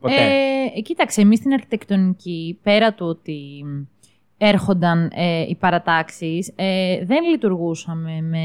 [0.00, 0.14] Ποτέ.
[0.76, 3.64] Ε, κοίταξε, εμείς στην αρχιτεκτονική, πέρα του ότι
[4.38, 8.38] έρχονταν ε, οι παρατάξεις, ε, δεν λειτουργούσαμε με...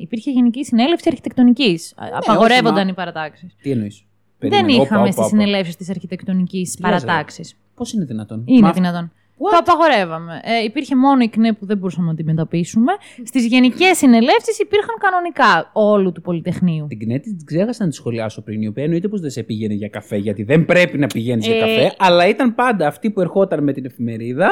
[0.00, 1.92] Υπήρχε Γενική Συνέλευση Αρχιτεκτονικής.
[1.96, 3.56] Α- Απαγορεύονταν Ναι, όχι, μα- οι παρατάξεις.
[3.62, 4.04] Τι εννοείς;
[4.38, 4.74] Δεν Περίμενε.
[4.74, 5.28] Όπα, είχαμε όπα, στις όπα.
[5.28, 7.06] συνελεύσεις της αρχιτεκτονικής Τι λες, ρε.
[7.06, 7.56] παρατάξεις.
[7.74, 9.12] Πώς είναι δυνατόν; Είναι Μα- δυνατόν.
[9.40, 9.50] What?
[9.50, 10.40] Το απαγορεύαμε.
[10.44, 12.92] Ε, υπήρχε μόνο η ΚΝΕ που δεν μπορούσαμε να αντιμετωπίσουμε.
[13.24, 16.86] Στις γενικές συνελεύσεις υπήρχαν κανονικά όλου του Πολυτεχνείου.
[16.88, 19.74] Την Κνέτη την ξέχασα να τη σχολιάσω πριν, η οποία εννοείται πως δεν σε πήγαινε
[19.74, 23.20] για καφέ, γιατί δεν πρέπει να πηγαίνεις για Ε, καφέ, αλλά ήταν πάντα αυτή που
[23.20, 24.50] ερχόταν με την εφημερίδα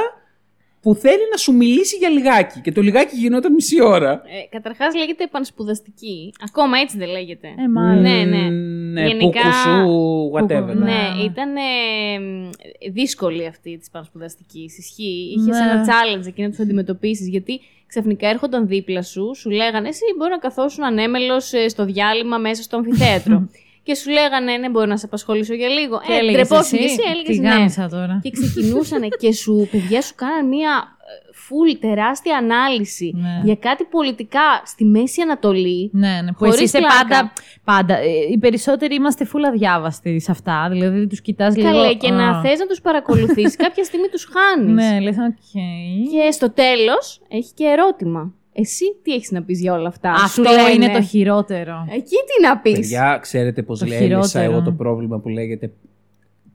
[0.86, 2.60] που θέλει να σου μιλήσει για λιγάκι.
[2.60, 4.10] Και το λιγάκι γινόταν μισή ώρα.
[4.12, 6.32] Ε, καταρχάς λέγεται επανσπουδαστική.
[6.48, 7.46] Ακόμα έτσι δεν λέγεται.
[7.48, 8.02] Ε, μάλλον.
[8.02, 8.48] Ναι, ναι.
[8.92, 10.66] Ναι, Γενικά- Πούκουσου, whatever.
[10.66, 11.22] Πούκου- Ναι, Ναι.
[11.24, 12.50] ήταν ε, μ,
[12.92, 14.70] δύσκολη αυτή της πανσπουδαστική.
[14.78, 15.34] Ισχύει.
[15.36, 15.58] Είχε Ναι.
[15.58, 17.28] ένα challenge εκεί να του αντιμετωπίσεις.
[17.28, 22.62] Γιατί ξαφνικά έρχονταν δίπλα σου, σου λέγανε Εσύ μπορεί να καθόσουν ανέμελος στο διάλειμμα μέσα
[22.62, 23.48] στο αμφιθέατρο.
[23.86, 26.00] και σου λέγανε Ναι, μπορεί να σε απασχολήσω για λίγο.
[26.06, 27.48] Και ε, έλεγες ντρεπόσουν εσύ, και εσύ, έλεγες τι ναι.
[27.48, 28.20] γάμισα τώρα.
[28.22, 30.96] Και ξεκινούσαν και σου, παιδιά, σου κάναν μία
[31.48, 33.40] full τεράστια ανάλυση Ναι.
[33.44, 35.90] για κάτι πολιτικά στη Μέση Ανατολή.
[35.92, 36.30] Ναι, ναι.
[36.32, 36.98] Που Χωρίς εσύ είσαι πλάκα.
[37.02, 37.32] πάντα.
[37.64, 40.68] πάντα ε, οι περισσότεροι είμαστε φούλα διάβαστοι σε αυτά.
[40.70, 41.68] Δηλαδή τους κοιτάς λίγο.
[41.68, 44.74] Καλέ, και να α, θες να τους παρακολουθείς, κάποια στιγμή τους χάνεις.
[44.74, 45.50] Ναι, λες, οκ.
[46.12, 48.34] Και στο τέλος έχει και ερώτημα.
[48.58, 50.70] Εσύ τι έχεις να πεις για όλα αυτά; Αυτό Σου λένε.
[50.70, 51.86] είναι το χειρότερο.
[51.90, 54.44] Εκεί τι να πεις; Παιδιά, ξέρετε πώς Το έλυσα χειρότερο.
[54.52, 55.70] εγώ το πρόβλημα που λέγεται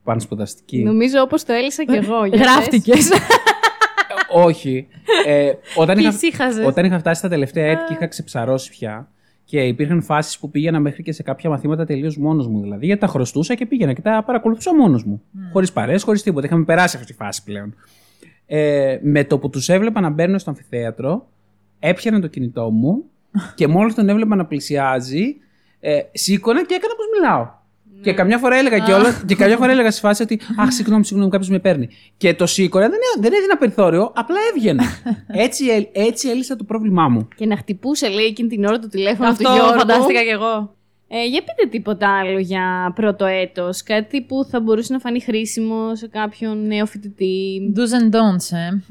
[0.04, 0.84] πανσπουδαστική.
[0.84, 2.26] Νομίζω όπως το έλυσα και εγώ.
[2.26, 3.10] για Γράφτηκες.
[4.34, 4.88] Όχι.
[5.26, 6.66] Ε, όταν, Και είχα, ησύχαζες.
[6.66, 9.10] όταν είχα φτάσει στα τελευταία έτη και είχα ξεψαρώσει πια
[9.44, 12.62] και υπήρχαν φάσεις που πήγαινα μέχρι και σε κάποια μαθήματα τελείως μόνος μου.
[12.62, 15.22] Δηλαδή, γιατί τα χρωστούσα και πήγαινα και τα παρακολουθούσα μόνος μου.
[15.32, 15.50] Ναι.
[15.52, 16.46] Χωρίς παρέ, χωρίς τίποτα.
[16.46, 17.76] Είχαμε περάσει αυτή τη φάση πλέον.
[18.46, 21.28] Ε, με το που τους έβλεπα να μπαίνουν στο αμφιθέατρο,
[21.82, 23.04] έπιανα το κινητό μου
[23.56, 25.36] και μόλις τον έβλεπα να πλησιάζει,
[25.80, 27.60] ε, σήκωνα και έκανα πως μιλάω.
[27.96, 28.02] Ναι.
[28.02, 31.32] Και καμιά φορά έλεγα κιόλας, και καμιά φορά έλεγα στη φάση ότι Αχ, συγγνώμη, συγγνώμη,
[31.32, 31.90] κάποιος με παίρνει.
[32.18, 34.84] Και το σήκωνα, δεν, δεν έδινα περιθώριο, απλά έβγαινα.
[35.46, 37.28] έτσι, ε- έτσι έλυσα το πρόβλημά μου.
[37.36, 39.78] Και να χτυπούσε, λέει, εκείνη την ώρα το τηλέφωνο Αυτό του Γιώργου.
[39.80, 40.76] φαντάστηκα κι εγώ.
[41.14, 43.84] Ε, για πείτε τίποτα άλλο για πρώτο έτος.
[43.84, 47.62] Κάτι που θα μπορούσε να φανεί χρήσιμο σε κάποιον νέο φοιτητή.
[47.76, 48.82] Do's and don'ts, ε.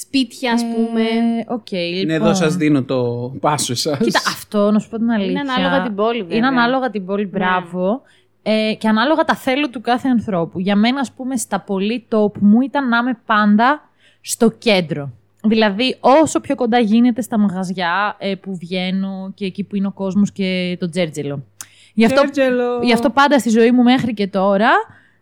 [0.00, 0.06] Μμ.
[0.06, 1.00] Σπίτια, ας πούμε.
[1.00, 2.10] Ε, Οκ, Είναι λοιπόν.
[2.10, 3.96] εδώ σας δίνω το πάσο εσά.
[3.96, 5.30] Κοίτα, αυτό να σου πω την αλήθεια.
[5.30, 6.36] Είναι ανάλογα την πόλη, βέβαια.
[6.36, 8.02] Είναι ανάλογα την πόλη, μπράβο.
[8.42, 10.60] Ε, και ανάλογα τα θέλω του κάθε ανθρώπου.
[10.60, 13.88] Για μένα, ας πούμε, στα πολύ top μου ήταν να είμαι πάντα
[14.20, 15.10] στο κέντρο.
[15.44, 19.92] Δηλαδή, όσο πιο κοντά γίνεται στα μαγαζιά ε, που βγαίνω και εκεί που είναι ο
[19.92, 21.42] κόσμος και το τζέρτζελο.
[21.94, 22.22] Γι' αυτό,
[22.82, 24.70] γι' αυτό πάντα στη ζωή μου μέχρι και τώρα,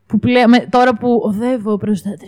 [0.09, 2.18] που πλέον, με- τώρα που οδεύω προς τα 30,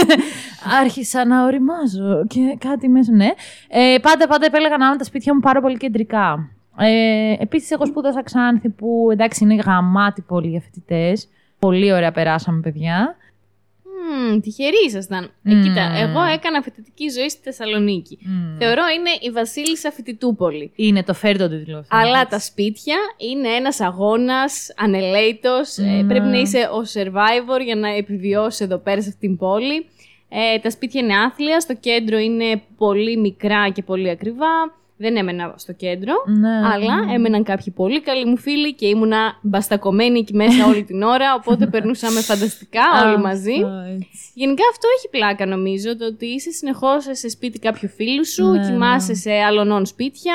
[0.82, 3.28] άρχισα να οριμάζω και κάτι μέσα, ναι.
[3.68, 6.48] Ε, πάντα, πάντα επέλεγα να είμαι τα σπίτια μου πάρα πολύ κεντρικά.
[6.78, 11.28] Ε, επίσης, εγώ σπούδασα Ξάνθη που εντάξει είναι γαμάτη πόλη για φοιτητές.
[11.58, 13.16] Πολύ ωραία περάσαμε, παιδιά.
[14.10, 15.24] Μμμ, τυχεροί ήσασταν.
[15.44, 15.62] Ε, Μμμ.
[15.62, 18.18] κοίτα, εγώ έκανα φοιτητική ζωή στη Θεσσαλονίκη.
[18.22, 18.56] Μμ.
[18.58, 20.72] Θεωρώ είναι η βασίλισσα φοιτητούπολη.
[20.74, 21.78] Είναι το φέρει τον τίτλο.
[21.78, 21.96] αυτό.
[21.96, 25.76] Αλλά τα σπίτια είναι ένας αγώνας ανελαίτος.
[25.78, 26.04] Ε, Ναι.
[26.08, 29.86] πρέπει να είσαι ο survivor για να επιβιώσεις εδώ πέρα σε αυτήν την πόλη.
[30.28, 34.46] Ε, τα σπίτια είναι άθλια, στο κέντρο είναι πολύ μικρά και πολύ ακριβά.
[35.02, 36.48] Δεν έμενα στο κέντρο, Ναι.
[36.72, 41.34] αλλά έμεναν κάποιοι πολύ καλοί μου φίλοι και ήμουνα μπαστακωμένη εκεί μέσα όλη την ώρα,
[41.34, 43.52] οπότε περνούσαμε φανταστικά όλοι μαζί.
[43.52, 44.08] Αυτό, έτσι.
[44.34, 48.66] Γενικά αυτό έχει πλάκα νομίζω, το ότι είσαι συνεχώς σε σπίτι κάποιου φίλου σου, Ναι,
[48.66, 50.34] κοιμάσαι σε άλλων σπίτια.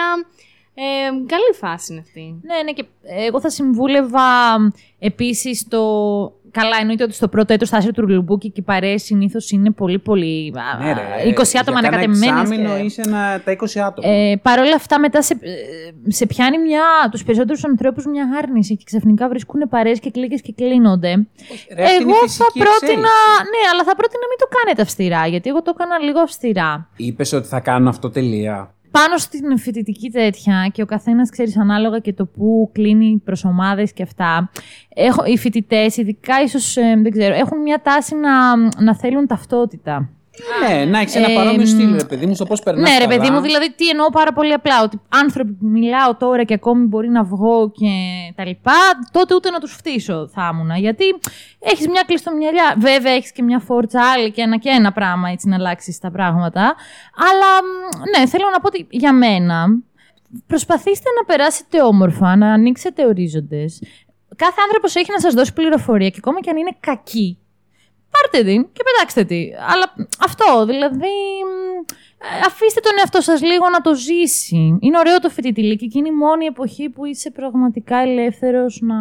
[0.78, 0.84] Ε,
[1.26, 2.40] καλή φάση είναι αυτή.
[2.44, 2.86] Ναι, ναι, και
[3.28, 4.22] εγώ θα συμβούλευα
[5.00, 5.82] επίσης το.
[6.60, 9.72] Καλά, εννοείται ότι στο πρώτο έτος θα είσαι του Ρουλουμπούκι και οι παρέες συνήθως είναι
[9.72, 10.54] πολύ, πολύ.
[10.56, 11.02] α, Ναι, ρε.
[11.30, 14.10] 20 άτομα για κάνα ανακατεμένες εξάμηνο και- είσαι ένα, τα 20 άτομα.
[14.14, 15.52] Ε, Παρ' όλα αυτά, μετά σε, ε,
[16.12, 20.54] σε πιάνει μια, τους περισσότερους ανθρώπους μια άρνηση και ξαφνικά βρίσκουν παρέες και κλίκες και
[20.56, 21.10] κλείνονται.
[21.10, 22.92] Ρε, αυτή είναι η εγώ θα φυσική πρότεινα.
[22.92, 23.50] εξέλιξη.
[23.54, 26.90] Ναι, αλλά θα πρότεινα να μην το κάνετε αυστηρά, γιατί εγώ το έκανα λίγο αυστηρά.
[26.96, 28.75] Είπες ότι θα κάνω αυτό τελεία.
[29.00, 33.94] Πάνω στην φοιτητική τέτοια και ο καθένας ξέρεις ανάλογα και το που κλείνει προς ομάδες
[33.94, 34.50] και αυτά.
[34.90, 40.10] Έχω, οι φοιτητές, ειδικά ίσως δεν ξέρω, έχουν μια τάση να, να θέλουν ταυτότητα.
[40.68, 42.90] Ναι, να έχεις ένα Ε, παρόμοιο μ, στυλ, ρε παιδί μου, στο πώς περνάς.
[42.92, 44.84] ναι, ρε παιδί μου, δηλαδή τι εννοώ πάρα πολύ απλά.
[44.84, 47.90] Ότι άνθρωποι που μιλάω τώρα και ακόμη μπορεί να βγω και
[48.36, 48.74] τα λοιπά,
[49.12, 50.76] τότε ούτε να τους φτύσω θα ήμουν.
[50.78, 51.04] Γιατί
[51.60, 52.76] έχεις μια κλειστομυαλιά.
[52.78, 56.12] Βέβαια, έχεις και μια φόρτσα άλλη και ένα και ένα πράγμα έτσι να αλλάξεις τα
[56.12, 56.76] πράγματα.
[57.16, 59.66] Αλλά μ, ναι, θέλω να πω ότι για μένα
[60.48, 63.82] προσπαθήστε να περάσετε όμορφα, να ανοίξετε ορίζοντες.
[64.36, 67.38] Κάθε άνθρωπος έχει να σας δώσει πληροφορία και ακόμα και αν είναι κακή,
[68.16, 69.42] πάρτε την και πετάξτε τη.
[69.72, 71.16] Αλλά αυτό, δηλαδή.
[71.50, 74.78] μ, ε, Αφήστε τον εαυτό σας λίγο να το ζήσει.
[74.80, 78.96] Είναι ωραίο το φοιτητηλίκι και είναι η μόνη εποχή που είσαι πραγματικά ελεύθερος να...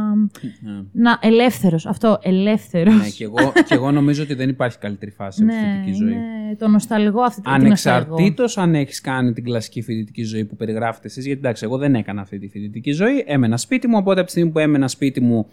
[0.93, 2.95] να ελεύθερος, αυτό, ελεύθερος.
[2.95, 6.13] Ναι, και εγώ, και εγώ νομίζω ότι δεν υπάρχει καλύτερη φάση από τη φοιτητική ζωή.
[6.13, 7.67] είναι το νοσταλγό αυτή τη νοσταλγό.
[7.67, 11.95] Ανεξαρτήτως αν έχεις κάνει την κλασική φοιτητική ζωή που περιγράφετε εσείς, γιατί εντάξει, εγώ δεν
[11.95, 13.25] έκανα αυτή τη φοιτητική ζωή.
[13.27, 15.47] Έμενα σπίτι μου, οπότε από τη στιγμή που έμενα σπίτι μου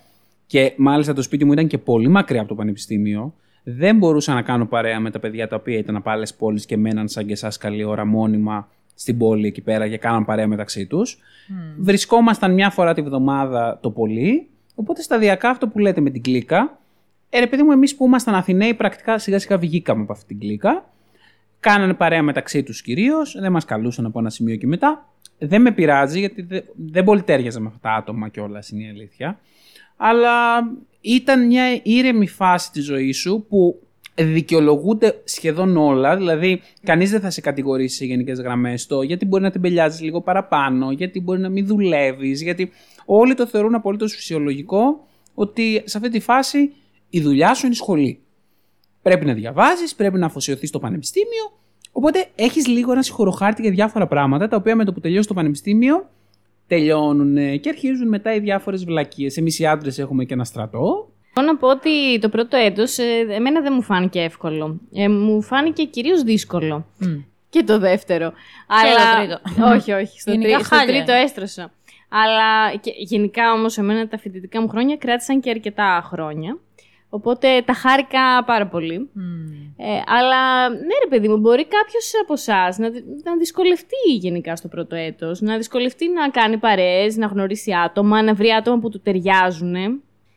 [0.48, 4.42] και μάλιστα το σπίτι μου ήταν και πολύ μακριά από το πανεπιστήμιο, δεν μπορούσα να
[4.42, 7.32] κάνω παρέα με τα παιδιά τα οποία ήταν από άλλε πόλεις και μέναν σαν και
[7.34, 11.18] εσάς καλή ώρα μόνιμα στην πόλη εκεί πέρα και κάναν παρέα μεταξύ τους.
[11.78, 14.50] Βρισκόμασταν μια φορά τη βδομάδα το πολύ.
[14.76, 16.80] Οπότε σταδιακά αυτό που λέτε με την κλίκα.
[17.30, 20.40] Ε, ρε παιδί μου, εμείς που ήμασταν Αθηναίοι, πρακτικά σιγά σιγά βγήκαμε από αυτή την
[20.40, 20.90] κλίκα.
[21.60, 25.10] Κάνανε παρέα μεταξύ τους κυρίως, δεν μας καλούσαν από ένα σημείο και μετά.
[25.38, 28.90] Δεν με πειράζει, γιατί δε- δεν πολύ τέριαζα με αυτά τα άτομα κιόλας, είναι η
[28.90, 29.40] αλήθεια.
[29.98, 30.32] Αλλά
[31.02, 33.82] ήταν μια ήρεμη φάση της ζωής σου που
[34.16, 36.18] δικαιολογούνται σχεδόν όλα.
[36.18, 40.02] Δηλαδή, κανείς δεν θα σε κατηγορήσει σε γενικές γραμμές το γιατί μπορεί να την πελιάζεις
[40.02, 42.72] λίγο παραπάνω, γιατί μπορεί να μην δουλεύεις, γιατί
[43.06, 46.74] όλοι το θεωρούν απολύτως φυσιολογικό ότι σε αυτή τη φάση
[47.10, 48.20] η δουλειά σου είναι η σχολή.
[49.02, 51.60] Πρέπει να διαβάζεις, πρέπει να αφοσιωθείς στο πανεπιστήμιο.
[51.92, 55.34] Οπότε έχεις λίγο ένα συγχωροχάρτη για διάφορα πράγματα τα οποία με το που τελειώσει το
[55.34, 56.10] πανεπιστήμιο
[56.76, 59.38] τελειώνουν ε, και αρχίζουν μετά οι διάφορες βλακίες.
[59.38, 61.10] Εμείς οι άντρες έχουμε και ένα στρατό.
[61.34, 64.80] Εγώ να πω ότι το πρώτο έτος ε, εμένα δεν μου φάνηκε εύκολο.
[64.94, 66.86] Ε, μου φάνηκε κυρίως δύσκολο.
[67.50, 68.34] Και το δεύτερο.
[68.68, 69.26] Αλλά...
[69.26, 69.66] το τρίτο.
[69.76, 70.20] όχι, όχι.
[70.20, 71.22] Στο, Γενικά τρί- στο χάλια τρίτο είναι.
[71.22, 71.72] έστρωσα.
[72.10, 76.58] Αλλά και, γενικά όμως εμένα τα φοιτητικά μου χρόνια κράτησαν και αρκετά χρόνια.
[77.14, 79.10] Οπότε τα χάρηκα πάρα πολύ.
[79.78, 84.56] Ε, αλλά ναι, ρε παιδί μου, μπορεί κάποιος από εσάς να, δυ- να δυσκολευτεί γενικά
[84.56, 88.90] στο πρώτο έτος, να δυσκολευτεί να κάνει παρέες, να γνωρίσει άτομα, να βρει άτομα που
[88.90, 89.72] του ταιριάζουν.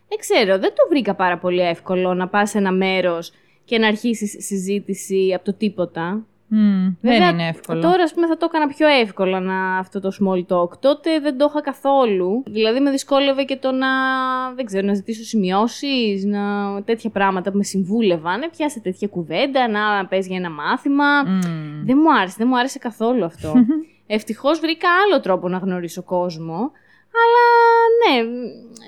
[0.08, 3.32] Δεν ξέρω, δεν το βρήκα πάρα πολύ εύκολο να πας σε ένα μέρος
[3.64, 6.26] και να αρχίσεις συζήτηση από το τίποτα.
[6.48, 7.80] Μμμ, δεν Βέβαια, είναι εύκολο.
[7.80, 10.78] Τώρα, ας πούμε, θα το έκανα πιο εύκολα να, αυτό το small talk.
[10.80, 12.42] Τότε δεν το είχα καθόλου.
[12.46, 13.88] Δηλαδή, με δυσκόλευε και το να,
[14.54, 16.42] δεν ξέρω, να ζητήσω σημειώσεις, να...
[16.82, 18.42] τέτοια πράγματα που με συμβούλευαν.
[18.42, 21.22] Ε, Πιάσε τέτοια κουβέντα, να πες για ένα μάθημα.
[21.26, 21.84] Μμμ.
[21.84, 23.52] Δεν μου άρεσε, δεν μου άρεσε καθόλου αυτό.
[24.06, 26.70] Ευτυχώς βρήκα άλλο τρόπο να γνωρίσω κόσμο.
[27.22, 27.44] Αλλά
[28.00, 28.22] ναι,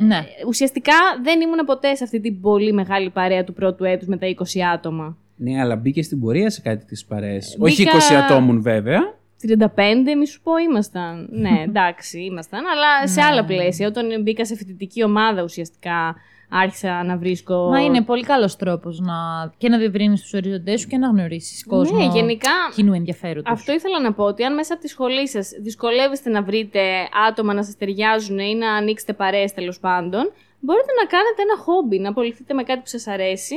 [0.07, 0.17] Ναι.
[0.17, 4.17] ε, ουσιαστικά δεν ήμουν ποτέ σε αυτή την πολύ μεγάλη παρέα του πρώτου έτους με
[4.17, 5.17] τα 20 άτομα.
[5.37, 7.57] Ναι, αλλά μπήκε στην πορεία σε κάτι τη παρέες.
[7.59, 9.15] Μπήκα- Όχι 20 ατόμων, βέβαια.
[9.43, 11.29] 35, μη σου πω, ήμασταν.
[11.31, 13.87] ναι, εντάξει, ήμασταν, αλλά σε άλλα πλαίσια.
[13.87, 16.15] Όταν μπήκα σε φοιτητική ομάδα, ουσιαστικά
[16.51, 17.69] άρχισα να βρίσκω.
[17.69, 19.15] Μα είναι πολύ καλός τρόπος να...
[19.59, 23.53] και να διευρύνεις τους οριζοντές σου και να γνωρίσεις κόσμο Ναι, γενικά κοινού ενδιαφέροντος.
[23.53, 26.81] Αυτό ήθελα να πω ότι αν μέσα από τη σχολή σας δυσκολεύεστε να βρείτε
[27.29, 31.99] άτομα να σας ταιριάζουν ή να ανοίξετε παρέες τέλος πάντων, μπορείτε να κάνετε ένα χόμπι,
[31.99, 33.55] να απολυθείτε με κάτι που σας αρέσει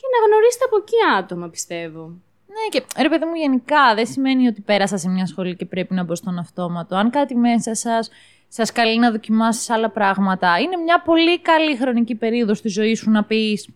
[0.00, 2.02] και να γνωρίσετε από εκεί άτομα, πιστεύω.
[2.46, 5.94] Ναι, και ρε παιδί μου, γενικά δεν σημαίνει ότι πέρασα σε μια σχολή και πρέπει
[5.94, 6.96] να μπω στον αυτόματο.
[6.96, 8.10] Αν κάτι μέσα σας
[8.48, 13.10] σας καλεί να δοκιμάσεις άλλα πράγματα, είναι μια πολύ καλή χρονική περίοδος στη ζωή σου
[13.10, 13.68] να πεις.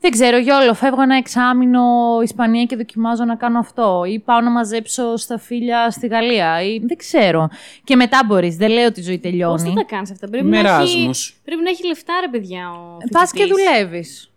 [0.00, 1.82] Δεν ξέρω, Γιόλο, φεύγω ένα εξάμεινο
[2.22, 4.04] Ισπανία και δοκιμάζω να κάνω αυτό.
[4.08, 6.62] Ή πάω να μαζέψω στα φίλια στη Γαλλία.
[6.62, 7.48] Ή δεν ξέρω.
[7.84, 8.56] Και μετά μπορείς.
[8.56, 9.62] Δεν λέω ότι η ζωή Πώς τελειώνει.
[9.68, 11.08] θα τα κάνεις αυτά, πρέπει να, Μεράσμο.
[11.10, 12.70] έχει, πρέπει να έχει λεφτά, ρε παιδιά.
[12.70, 13.64] Ο Πας και φοιτητής.
[13.64, 14.28] δουλεύεις.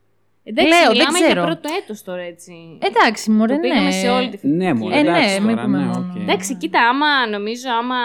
[0.49, 1.33] Εντάξει, Λέω, δεν μιλάμε ξέρω.
[1.33, 2.77] για πρώτο έτος τώρα, έτσι.
[2.81, 3.91] Εντάξει, μωρέ, το πήγαμε ναι.
[3.91, 4.83] σε όλη τη Ναι, φοιτητική.
[4.83, 6.07] μωρέ, Ε, ναι, εντάξει μην τώρα, πούμε ναι, μόνο.
[6.15, 6.21] οκ.
[6.21, 7.95] Εντάξει, κοίτα, άμα νομίζω, άμα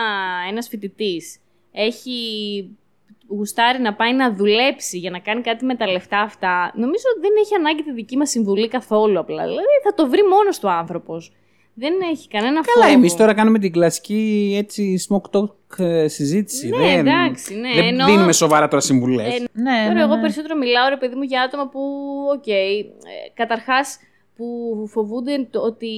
[0.51, 1.39] ένας φοιτητής
[1.73, 2.17] έχει
[3.29, 7.21] γουστάρει να πάει να δουλέψει για να κάνει κάτι με τα λεφτά αυτά, νομίζω ότι
[7.21, 9.43] δεν έχει ανάγκη τη δική μας συμβουλή καθόλου απλά.
[9.43, 11.33] Δηλαδή θα το βρει μόνος του άνθρωπος.
[11.75, 12.97] Δεν έχει κανένα Καλά, φόβο.
[12.99, 16.69] εμείς τώρα κάνουμε την κλασική έτσι small talk ε, συζήτηση.
[16.69, 19.27] Ναι, δεν, εντάξει, ναι, δεν εννοώ- δίνουμε σοβαρά τώρα συμβουλές.
[19.35, 20.21] Ε, Ναι, Τώρα ναι, εγώ ναι.
[20.21, 21.81] περισσότερο μιλάω ρε παιδί μου για άτομα που,
[22.37, 22.55] οκ, ε,
[23.35, 23.99] καταρχάς
[24.37, 24.45] που
[24.91, 25.89] φοβούνται το ότι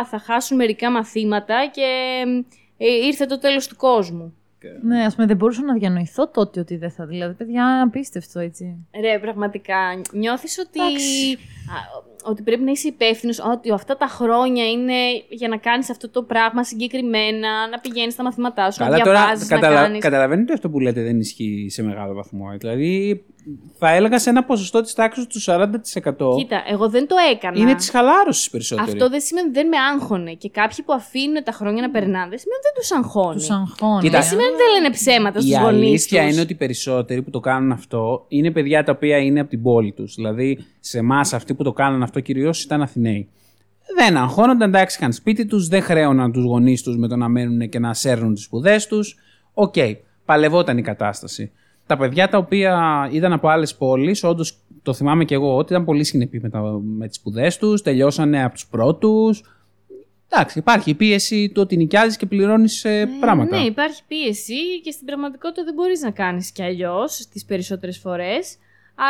[0.00, 1.86] α, θα χάσουν μερικά μαθήματα και
[2.78, 4.32] ε, ήρθε το τέλος του κόσμου.
[4.82, 7.06] Ναι, ας πούμε, δεν μπορούσα να διανοηθώ τότε ότι δεν θα.
[7.06, 8.86] Δηλαδή, παιδιά, απίστευτο έτσι.
[9.00, 10.84] Ρε, πραγματικά, νιώθεις ότι, α,
[12.24, 14.94] ότι πρέπει να είσαι υπεύθυνος, ότι αυτά τα χρόνια είναι
[15.28, 19.18] για να κάνεις αυτό το πράγμα συγκεκριμένα, να πηγαίνεις στα μαθήματά σου, Καλά, να τώρα
[19.18, 19.80] διαβάζεις, να καταλα...
[19.80, 20.00] κάνεις...
[20.00, 22.44] καταλαβαίνετε ότι αυτό που λέτε δεν ισχύει σε μεγάλο βαθμό.
[22.58, 23.22] Δηλαδή,
[23.78, 26.36] θα έλεγα σε ένα ποσοστό της τάξης του 40%.
[26.36, 27.58] Κοίτα, εγώ δεν το έκανα.
[27.58, 28.90] είναι της χαλάρωσης περισσότερο.
[28.92, 30.32] Αυτό δεν σημαίνει ότι δεν με άγχωνε.
[30.32, 33.36] Και κάποιοι που αφήνουν τα χρόνια να περνάνε, δεν σημαίνει ότι δεν τους αγχώνει.
[33.36, 34.02] Τους αγχώνει.
[34.02, 35.86] Κοίτα, Δεν σημαίνει ότι δεν λένε ψέματα Η στου γονεί τους.
[35.86, 39.50] αλήθεια είναι ότι οι περισσότεροι που το κάνουν αυτό είναι παιδιά τα οποία είναι από
[39.50, 40.14] την πόλη τους.
[40.14, 43.28] Δηλαδή, σε εμάς αυτοί που το κάνουν αυτό κυρίως ήταν Αθηναίοι.
[43.96, 47.68] Δεν αγχώνονταν, εντάξει, είχαν σπίτι τους, δεν χρέωναν τους γονείς τους με το να μένουν
[47.68, 49.16] και να σέρνουν τις σπουδές τους.
[49.54, 49.74] Οκ,
[50.24, 51.50] παλευόταν η κατάσταση.
[51.86, 55.84] Τα παιδιά τα οποία ήταν από άλλες πόλεις, όντως το θυμάμαι και εγώ ότι ήταν
[55.84, 59.42] πολύ συνεπεί με, τα- με τις σπουδές τους, τελειώσανε από τους πρώτους.
[60.30, 62.86] Εντάξει, υπάρχει η πίεση του ότι νοικιάζεις και πληρώνεις
[63.20, 63.56] πράγματα.
[63.58, 68.56] Ναι, υπάρχει πίεση και στην πραγματικότητα δεν μπορείς να κάνεις κι αλλιώς τις περισσότερες φορές.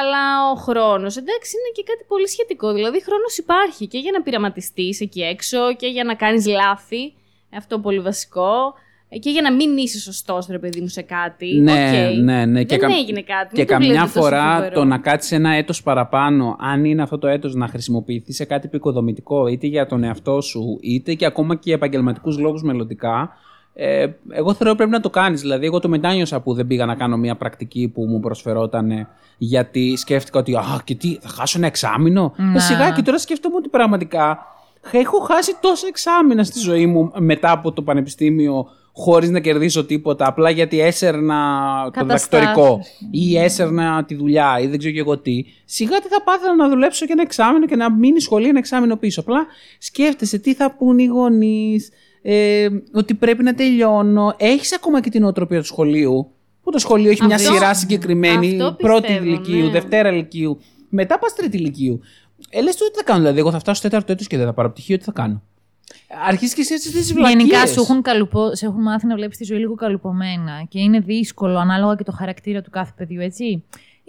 [0.00, 2.72] Αλλά ο χρόνος, εντάξει, είναι και κάτι πολύ σχετικό.
[2.72, 7.12] Δηλαδή, χρόνος υπάρχει και για να πειραματιστείς εκεί έξω και για να κάνεις λάθη.
[7.56, 8.74] Αυτό πολύ βασικό.
[9.08, 11.54] ε, Και για να μην είσαι σωστός, ρε παιδί μου, σε κάτι.
[11.58, 12.16] Ναι, Οκ.
[12.24, 12.64] ναι, ναι.
[12.64, 13.54] Δεν κα- έγινε κάτι.
[13.54, 14.74] Και μην το καμιά βλέπετε τόσο φορά φοβερό.
[14.74, 18.66] το να κάτσεις ένα έτος παραπάνω, αν είναι αυτό το έτος να χρησιμοποιηθεί σε κάτι
[18.66, 23.30] εποικοδομητικό, είτε για τον εαυτό σου, είτε και ακόμα και για επαγγελματικούς λόγους μελλοντικά,
[23.80, 25.40] ε, εγώ θεωρώ πρέπει να το κάνεις.
[25.40, 29.96] Δηλαδή, εγώ το μετάνιωσα που δεν πήγα να κάνω μια πρακτική που μου προσφερόταν γιατί
[29.96, 32.32] σκέφτηκα ότι «Α, και τι, θα χάσω ένα εξάμεινο».
[32.36, 32.52] Να.
[32.54, 34.38] Ε, σιγά και τώρα σκέφτομαι ότι πραγματικά
[34.90, 40.26] έχω χάσει τόσα εξάμεινα στη ζωή μου μετά από το πανεπιστήμιο χωρίς να κερδίσω τίποτα,
[40.26, 41.36] απλά γιατί έσερνα
[41.84, 42.28] το Καταστάσεις.
[42.28, 45.44] διδακτορικό ή έσερνα τη δουλειά ή δεν ξέρω και εγώ τι.
[45.64, 48.96] Σιγά τι θα πάθαινα να δουλέψω και ένα εξάμεινο και να μείνει σχολή ένα εξάμεινο
[48.96, 49.20] πίσω.
[49.20, 49.46] Απλά
[49.78, 51.90] σκέφτεσαι τι θα πούν οι γονείς,
[52.30, 54.34] ε, ότι πρέπει να τελειώνω.
[54.36, 56.30] Έχεις ακόμα και την οτροπία του σχολείου;
[56.62, 59.70] Που το σχολείο έχει μια Αυτό- σειρά συγκεκριμένη, αυτό πρώτη πιστεύω, ηλικίου, ναι.
[59.70, 60.58] δευτέρα ηλικίου.
[60.88, 62.00] Μετά πας τρίτη ηλικίου.
[62.50, 63.38] Ε, λες τώρα τι θα κάνω, δηλαδή.
[63.38, 65.42] Εγώ θα φτάσω στο τέταρτο έτος και δεν θα πάρω πτυχίο, τι θα κάνω;
[66.28, 67.42] Αρχίζεις και εσύ έτσι τις βλακίες.
[67.42, 68.54] Γενικά σου έχουν, καλουπο...
[68.54, 72.12] σε έχουν μάθει να βλέπεις τη ζωή λίγο καλουπωμένα και είναι δύσκολο ανάλογα και το
[72.12, 73.64] χαρακτήρα του κάθε παιδιού, έτσι.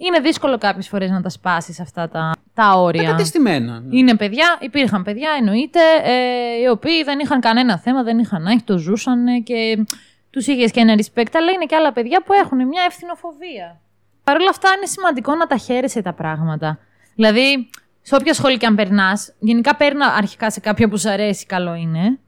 [0.06, 3.10] Είναι δύσκολο κάποιες φορές να τα σπάσεις αυτά τα, τα όρια.
[3.10, 3.80] κατεστημένα.
[3.80, 3.96] ναι.
[3.98, 8.62] Είναι παιδιά, υπήρχαν παιδιά εννοείται, ε, οι οποίοι δεν είχαν κανένα θέμα, δεν είχαν άγχη,
[8.62, 9.84] το ζούσαν και
[10.30, 13.80] τους είχες και ένα respect, αλλά είναι και άλλα παιδιά που έχουν μια ευθυνοφοβία.
[14.24, 16.78] Παρ' όλα αυτά είναι σημαντικό να τα χαίρεσαι τα πράγματα.
[17.14, 17.70] Δηλαδή,
[18.02, 21.74] σε όποια σχολή και αν περνάς, γενικά παίρνα αρχικά σε κάποια που σου αρέσει, καλό
[21.74, 22.18] είναι.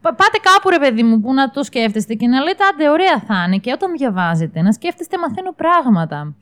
[0.00, 3.20] Πα- Πάτε κάπου ρε παιδί μου που να το σκέφτεστε και να λέτε άντε ωραία
[3.26, 6.34] θα είναι και όταν διαβάζετε να σκέφτεστε μαθαίνω πράγματα.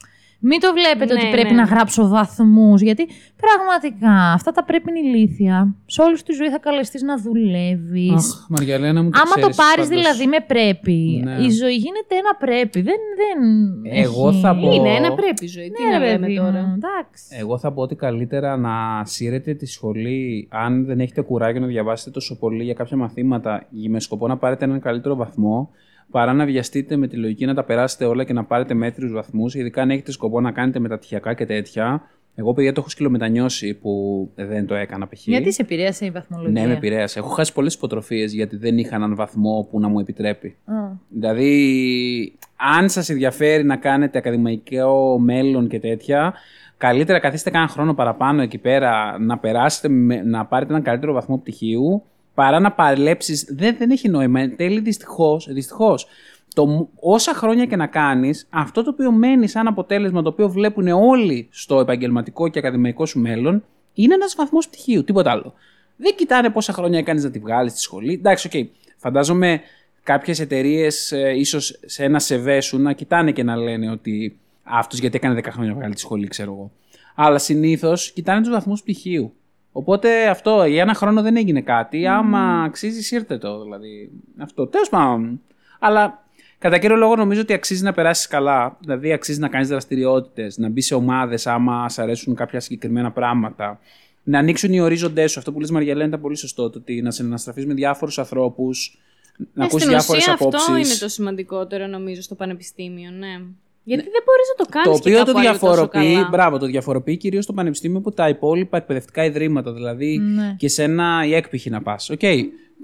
[0.44, 1.60] Μην το βλέπετε Ναι, ότι πρέπει ναι.
[1.60, 3.08] να γράψω βαθμούς, γιατί
[3.44, 5.74] πραγματικά αυτά τα πρέπει είναι ηλίθια.
[5.86, 8.12] Σε όλη σου τη ζωή θα καλεστείς να δουλεύεις.
[8.12, 9.88] Αχ, Μαριαλένα μου το Άμα το ξέρεις πάρεις πάντως.
[9.88, 11.32] δηλαδή με πρέπει, Ναι.
[11.46, 12.80] η ζωή γίνεται ένα πρέπει.
[12.80, 13.38] Δεν, δεν
[14.04, 15.70] Εγώ έχει- θα πω- Είναι ένα πρέπει η ζωή.
[15.70, 16.50] Τι Ναι, να ρε λέμε παιδί τώρα.
[16.50, 17.22] μου, εντάξει.
[17.40, 22.10] Εγώ θα πω ότι καλύτερα να σύρετε τη σχολή αν δεν έχετε κουράγιο να διαβάσετε
[22.10, 25.70] τόσο πολύ για κάποια μαθήματα με σκοπό να πάρετε έναν καλύτερο βαθμό
[26.10, 29.54] παρά να βιαστείτε με τη λογική να τα περάσετε όλα και να πάρετε μέτριους βαθμούς,
[29.54, 32.02] ειδικά αν έχετε σκοπό να κάνετε μεταπτυχιακά και τέτοια.
[32.34, 35.26] Εγώ, παιδιά, το έχω σκυλομετανιώσει που δεν το έκανα π.χ.
[35.26, 37.18] Γιατί σε επηρέασε η βαθμολογία; Ναι, με επηρέασε.
[37.18, 40.56] Έχω χάσει πολλές υποτροφίες γιατί δεν είχα έναν βαθμό που να μου επιτρέπει.
[40.64, 40.74] Α.
[41.08, 42.38] Δηλαδή,
[42.76, 46.34] αν σας ενδιαφέρει να κάνετε ακαδημαϊκό μέλλον και τέτοια,
[46.76, 51.38] καλύτερα καθίστε κάνα χρόνο παραπάνω εκεί πέρα να περάσετε, με- να πάρετε έναν καλύτερο βαθμό
[51.38, 52.02] πτυχίου,
[52.34, 53.46] παρά να παλέψεις.
[53.50, 54.40] Δεν, δεν έχει νόημα.
[54.40, 56.06] Εν τέλει, δυστυχώς, δυστυχώς
[56.54, 60.48] το, μ- όσα χρόνια και να κάνεις, αυτό το οποίο μένει σαν αποτέλεσμα, το οποίο
[60.48, 63.64] βλέπουν όλοι στο επαγγελματικό και ακαδημαϊκό σου μέλλον,
[63.94, 65.54] είναι ένας βαθμός πτυχίου, τίποτα άλλο.
[65.96, 68.12] Δεν κοιτάνε πόσα χρόνια έκανες να τη βγάλεις στη σχολή.
[68.12, 68.68] Εντάξει, οκ.
[68.96, 69.60] Φαντάζομαι
[70.02, 75.16] κάποιες εταιρείες ίσως σε ένα CV σου να κοιτάνε και να λένε ότι αυτός γιατί
[75.16, 76.70] έκανε 10 χρόνια να βγάλει τη σχολή, ξέρω εγώ.
[77.14, 79.32] Αλλά συνήθως κοιτάνε τους βαθμούς πτυχίου.
[79.72, 82.06] Οπότε αυτό για ένα χρόνο δεν έγινε κάτι.
[82.06, 83.62] Άμα αξίζεις, ήρθε το.
[83.62, 84.66] Δηλαδή, αυτό.
[84.66, 85.40] Τέλος πάντων.
[85.78, 86.22] Αλλά
[86.62, 88.76] Κατά κύριο λόγο, νομίζω ότι αξίζει να περάσεις καλά.
[88.80, 93.80] Δηλαδή, αξίζει να κάνεις δραστηριότητες, να μπεις σε ομάδες άμα σ' αρέσουν κάποια συγκεκριμένα πράγματα.
[94.22, 95.38] Να ανοίξουν οι ορίζοντές σου.
[95.38, 96.70] Αυτό που λες Μαριαλένα ήταν πολύ σωστό.
[96.70, 98.98] Το ότι να συναναστραφείς με διάφορους ανθρώπους,
[99.54, 100.60] να Ε, ακούσεις στην διάφορες ουσία απόψεις.
[100.60, 103.40] Αυτό είναι το σημαντικότερο νομίζω στο πανεπιστήμιο, ναι.
[103.84, 106.28] Γιατί δεν μπορείς να το κάνεις Το οποίο το κάπου αλλού τόσο διαφοροποιεί, καλά.
[106.30, 109.72] μπράβο, το διαφοροποιεί κυρίως το πανεπιστήμιο από τα υπόλοιπα εκπαιδευτικά ιδρύματα.
[109.72, 110.54] Δηλαδή Ναι.
[110.58, 111.66] και σε ένα ΙΕΚ π.χ.
[111.66, 112.10] να πας.
[112.10, 112.20] Οκ,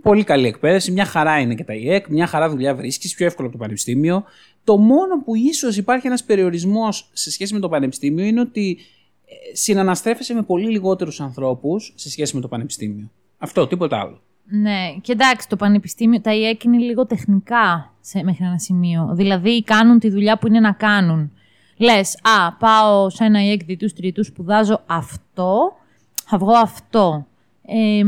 [0.02, 3.46] πολύ καλή εκπαίδευση, μια χαρά είναι και τα ΙΕΚ, μια χαρά δουλειά βρίσκεις, πιο εύκολο
[3.48, 4.24] από το πανεπιστήμιο.
[4.64, 8.78] Το μόνο που ίσως υπάρχει ένας περιορισμός σε σχέση με το πανεπιστήμιο είναι ότι
[9.26, 13.10] ε, συναναστρέφεσαι με πολύ λιγότερους ανθρώπους σε σχέση με το πανεπιστήμιο.
[13.38, 14.20] Αυτό, τίποτα άλλο.
[14.50, 19.10] Ναι, και εντάξει, το πανεπιστήμιο, τα ΙΕΚ είναι λίγο τεχνικά σε, μέχρι ένα σημείο.
[19.12, 21.32] Δηλαδή, κάνουν τη δουλειά που είναι να κάνουν.
[21.76, 25.76] Λες, Α, πάω σε ένα ΙΕΚ διτού τριτού, σπουδάζω αυτό,
[26.24, 27.26] θα βγω αυτό.
[27.66, 28.02] Ε,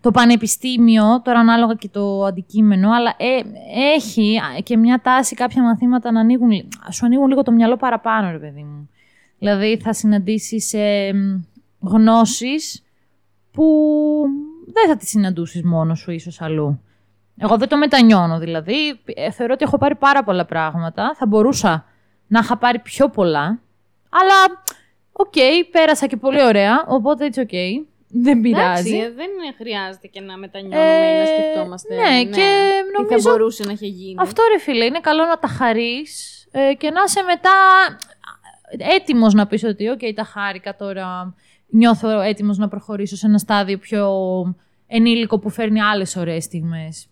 [0.00, 3.40] το πανεπιστήμιο, τώρα ανάλογα και το αντικείμενο, αλλά ε,
[3.94, 8.30] έχει και μια τάση κάποια μαθήματα να ανοίγουν, λι- σου ανοίγουν λίγο το μυαλό παραπάνω,
[8.30, 8.88] ρε παιδί μου.
[9.38, 11.12] Δηλαδή, θα συναντήσεις ε,
[11.80, 12.82] γνώσεις
[13.52, 13.64] που
[14.72, 16.80] δεν θα τις συναντούσεις μόνος σου ίσως αλλού.
[17.38, 19.00] Εγώ δεν το μετανιώνω δηλαδή.
[19.04, 21.14] Ε, Θεωρώ ότι έχω πάρει πάρα πολλά πράγματα.
[21.18, 21.84] Θα μπορούσα
[22.26, 23.58] να είχα πάρει πιο πολλά.
[24.10, 24.62] Αλλά,
[25.12, 25.32] οκ,
[25.70, 26.84] πέρασα και πολύ ωραία.
[26.88, 27.54] Οπότε, it's ok.
[28.08, 28.94] Δεν πειράζει.
[28.94, 31.94] Εντάξει, ε, δεν χρειάζεται και να μετανιώνουμε ή να Ε, σκεφτόμαστε.
[31.94, 34.14] ναι, και Τι νομίζω- θα μπορούσε να έχει γίνει.
[34.18, 37.50] Αυτό ρε φίλε, είναι καλό να τα χαρείς ε, και να είσαι μετά
[38.94, 41.34] έτοιμος να πεις ότι οκ, τα χάρηκα τώρα,
[41.68, 44.10] νιώθω έτοιμος να προχωρήσω σε ένα στάδιο πιο
[44.86, 47.08] ενήλικο που φέρνει άλλες ωραίες στιγμές.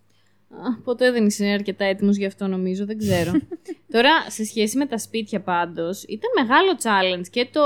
[0.51, 2.87] Α, Ποτέ δεν είσαι αρκετά έτοιμος γι' αυτό, νομίζω.
[2.87, 3.33] Δεν ξέρω.
[3.93, 7.63] Τώρα, σε σχέση με τα σπίτια πάντως, ήταν μεγάλο challenge και το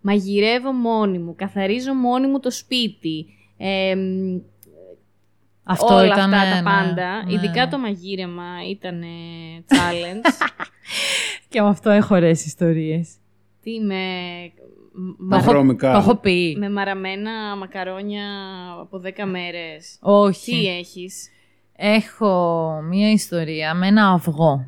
[0.00, 3.26] μαγειρεύω μόνη μου, καθαρίζω μόνη μου το σπίτι.
[3.56, 4.38] Ε, μ,
[5.64, 7.24] Αυτό όλα ήταν, αυτά τα ναι, πάντα.
[7.24, 7.32] ναι.
[7.32, 9.06] Ειδικά το μαγείρεμα ήταν ε,
[9.68, 10.30] challenge.
[11.48, 13.14] Και με αυτό έχω ωραίες ιστορίες.
[13.62, 14.04] Τι με,
[15.30, 15.92] Τα μα- βρώμικα.
[15.92, 16.56] Το έχω πει.
[16.58, 18.24] με μαραμένα μακαρόνια
[18.80, 19.96] από 10 μέρες.
[20.00, 20.50] Όχι.
[20.50, 21.28] Τι έχεις;
[21.76, 24.66] Έχω μία ιστορία με ένα αυγό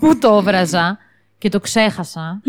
[0.00, 0.98] που το έβραζα
[1.38, 2.40] και το ξέχασα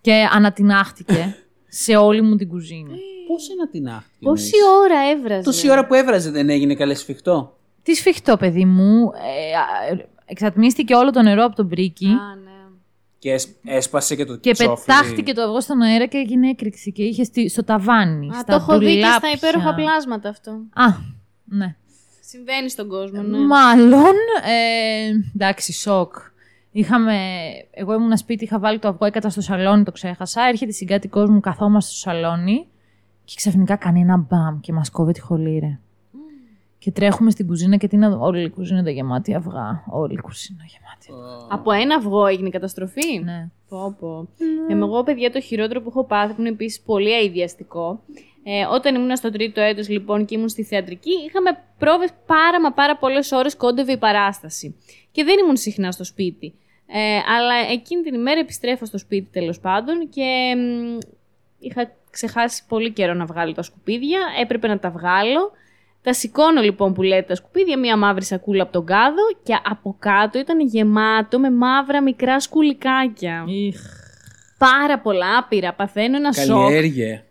[0.00, 1.36] και ανατινάχτηκε
[1.68, 2.94] σε όλη μου την κουζίνα.
[3.28, 4.16] Πώς είναι την άχτη.
[4.20, 9.10] Πόση ώρα έβραζε; Τόση ώρα που έβραζε δεν έγινε καλέ σφιχτό; Τι σφιχτό, παιδί μου.
[9.14, 12.10] Ε, α, εξατμίστηκε όλο το νερό από τον πρίκι Α,
[12.43, 12.43] ναι.
[13.24, 14.84] Και έσ- έσπασε και το και τσόφλι.
[14.86, 18.28] πετάχτηκε το αυγό στον αέρα και έγινε έκρηξη και είχε στη- στο ταβάνι.
[18.28, 19.30] Α, στα το έχω δει και στα ντουλάπια.
[19.30, 20.50] υπέροχα πλάσματα αυτό.
[20.74, 20.84] Α,
[21.44, 21.76] ναι.
[22.20, 23.38] Συμβαίνει στον κόσμο, ναι.
[23.38, 26.14] Μάλλον, ε, εντάξει, σοκ.
[26.72, 27.16] Είχαμε,
[27.70, 30.42] εγώ ήμουν σπίτι, είχα βάλει το αυγό, έκατα στο σαλόνι, το ξέχασα.
[30.48, 32.66] Έρχεται η συγκάτοικός μου, καθόμαστε στο σαλόνι
[33.24, 35.78] και ξαφνικά κάνει ένα μπαμ και μας κόβει τη χολή,
[36.84, 39.84] Και τρέχουμε στην κουζίνα και τι να δω- όλη η κουζίνα ήταν γεμάτη αυγά.
[39.90, 41.24] Όλη η κουζίνα γεμάτη.
[41.50, 43.48] Από ένα αυγό έγινε η καταστροφή; Ναι.
[43.68, 44.28] Πω, πω.
[44.68, 48.00] Ε, εγώ, παιδιά, το χειρότερο που έχω πάθει, που είναι επίσης πολύ αειδιαστικό.
[48.42, 52.72] Ε, όταν ήμουν στο τρίτο έτος λοιπόν και ήμουν στη θεατρική, είχαμε πρόβες πάρα μα
[52.72, 54.76] πάρα πολλές ώρες κόντευε η παράσταση.
[55.12, 56.54] Και δεν ήμουν συχνά στο σπίτι.
[56.86, 60.98] Ε, αλλά εκείνη την ημέρα επιστρέφω στο σπίτι τέλος πάντων και μ,
[61.58, 65.50] είχα ξεχάσει πολύ καιρό να βγάλω τα σκουπίδια, έπρεπε να τα βγάλω.
[66.04, 69.96] Τα σηκώνω λοιπόν που λέτε τα σκουπίδια, μία μαύρη σακούλα από τον κάδο και από
[69.98, 73.44] κάτω ήταν γεμάτο με μαύρα μικρά σκουλικάκια.
[73.46, 73.80] Ιχ.
[74.58, 75.74] Πάρα πολλά, άπειρα.
[75.74, 76.46] Παθαίνω ένα σοκ.
[76.46, 77.24] Καλλιέργεια.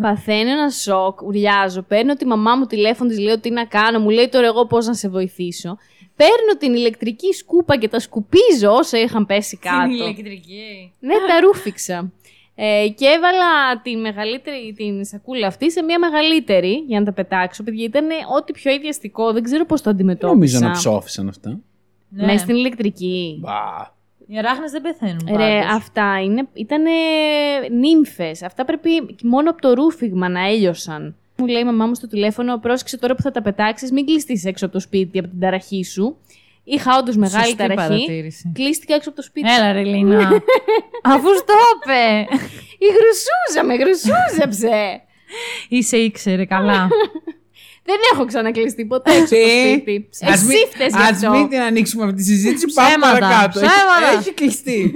[0.00, 1.22] Παθαίνω ένα σοκ.
[1.22, 1.82] Ουρλιάζω.
[1.82, 4.86] Παίρνω τη μαμά μου τηλέφωνο, της λέω τι να κάνω; Μου λέει τώρα εγώ πώς
[4.86, 5.76] να σε βοηθήσω;
[6.16, 9.92] Παίρνω την ηλεκτρική σκούπα και τα σκουπίζω όσα είχαν πέσει κάτω.
[9.92, 10.92] ηλεκτρική.
[11.00, 12.12] Ναι, τα ρούφηξα.
[12.54, 17.62] Ε, και έβαλα τη μεγαλύτερη, την σακούλα αυτή σε μια μεγαλύτερη για να τα πετάξω.
[17.62, 19.32] Παιδιά, ήταν ό,τι πιο ιδιαστικό.
[19.32, 20.34] Δεν ξέρω πώς το αντιμετώπισα.
[20.34, 21.60] Νομίζω να ψόφισαν αυτά.
[22.08, 22.26] Ναι.
[22.26, 23.38] Μέσα στην ηλεκτρική.
[23.40, 23.98] Μπα.
[24.26, 25.74] Οι αράχνες δεν πεθαίνουν Ρε, πάντως.
[25.74, 26.90] αυτά είναι, ήτανε
[27.70, 28.42] νύμφες.
[28.42, 28.90] Αυτά πρέπει
[29.22, 31.14] μόνο από το ρούφιγμα να έλειωσαν.
[31.36, 34.44] Μου λέει η μαμά μου στο τηλέφωνο, πρόσεξε τώρα που θα τα πετάξεις, μην κλειστείς
[34.44, 36.16] έξω από το σπίτι, από την ταραχή σου.
[36.64, 37.76] Είχα όντως μεγάλη Σωστή ταραχή.
[37.88, 38.52] παρατήρηση.
[38.54, 39.52] Κλείστηκα έξω από το σπίτι.
[39.52, 40.28] Έλα ρε Λίνα.
[41.14, 42.26] Αφού στο είπε.
[42.78, 45.00] Η γρουσούζα με γρουσούζεψε.
[45.68, 46.88] Είσαι ήξερε καλά.
[47.84, 50.08] Δεν έχω ξανακλειστεί ποτέ έξω από το σπίτι.
[50.20, 51.30] Ας μην- Εσύ φταίς γι' Ας αυτό.
[51.30, 52.66] μην την ανοίξουμε αυτή τη συζήτηση.
[52.74, 53.60] Πάμε Ψέματα, παρακάτω.
[53.60, 54.18] Έχει- ψέματα.
[54.18, 54.92] Έχει κλειστεί.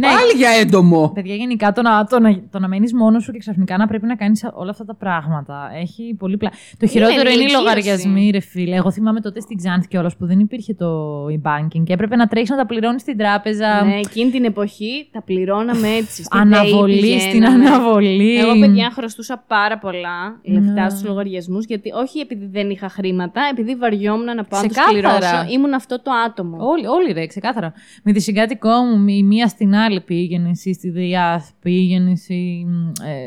[0.00, 0.06] Ναι.
[0.06, 1.10] Πάλι για έντομο.
[1.14, 4.06] Παιδιά, γενικά το να, το να, το να μένεις μόνος σου και ξαφνικά να πρέπει
[4.06, 5.70] να κάνεις όλα αυτά τα πράγματα.
[5.80, 6.56] Έχει πολύ πλάτη.
[6.78, 8.76] Το χειρότερο είναι, είναι οι λογαριασμοί, ρε φίλε.
[8.76, 12.50] Εγώ θυμάμαι τότε στην Ξάνθη κιόλας που δεν υπήρχε το e-banking και έπρεπε να τρέχεις
[12.50, 13.84] να τα πληρώνεις στην τράπεζα.
[13.84, 16.22] Ναι, εκείνη την εποχή τα πληρώναμε έτσι.
[16.24, 18.38] Στην αναβολή, στην αναβολή.
[18.38, 20.90] Εγώ, παιδιά, χρωστούσα πάρα πολλά λεφτά ναι.
[20.90, 25.46] στους λογαριασμούς γιατί όχι επειδή δεν είχα χρήματα, επειδή βαριόμουν να πάω να τους πληρώσω.
[25.50, 26.56] Ήμουν αυτό το άτομο.
[26.60, 27.72] Όλοι, όλοι ρε, ξεκάθαρα.
[28.02, 32.66] Με τη συγκάτοικό μου, η μία στην άλλη πήγαινε, εσύ στη ΔΕΙΑΘ, πήγαινε εσύ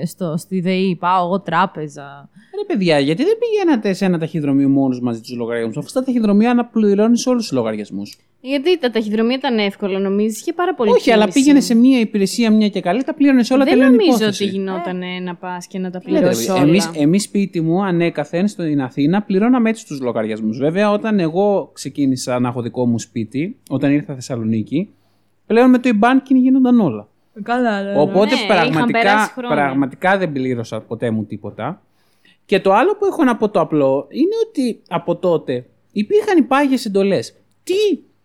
[0.01, 2.29] ε, στο, στη ΔΕΗ, πάω εγώ τράπεζα.
[2.57, 6.51] Ρε παιδιά, γιατί δεν πηγαίνατε σε ένα ταχυδρομείο μόνος μαζί τους λογαριασμούς, αφού στα ταχυδρομεία
[6.51, 8.17] αναπληρώνεις όλους τους λογαριασμούς.
[8.41, 12.51] Γιατί τα ταχυδρομεία ήταν εύκολο, νομίζεις, είχε πάρα πολύ Όχι, αλλά πήγαινε σε μία υπηρεσία,
[12.51, 15.19] μια και καλή, τα πλήρωνες όλα Δεν νομίζω ότι γινόταν ε.
[15.19, 16.61] να πας και να τα πληρώσεις όλα.
[16.61, 20.57] Εμείς, εμείς σπίτι μου, ανέκαθεν στην Αθήνα, πληρώναμε έτσι τους λογαριασμούς.
[20.57, 24.89] Βέβαια, όταν εγώ ξεκίνησα να έχω δικό μου σπίτι, όταν ήρθα Θεσσαλονίκη,
[25.49, 27.07] πλέον με το e-banking γίνονταν όλα.
[27.43, 31.81] Καλά, ναι, Οπότε ναι, πραγματικά, πραγματικά δεν πλήρωσα ποτέ μου τίποτα.
[32.45, 36.41] Και το άλλο που έχω να πω το απλό είναι ότι από τότε υπήρχαν οι
[36.41, 37.35] πάγιες εντολές.
[37.63, 37.73] Τι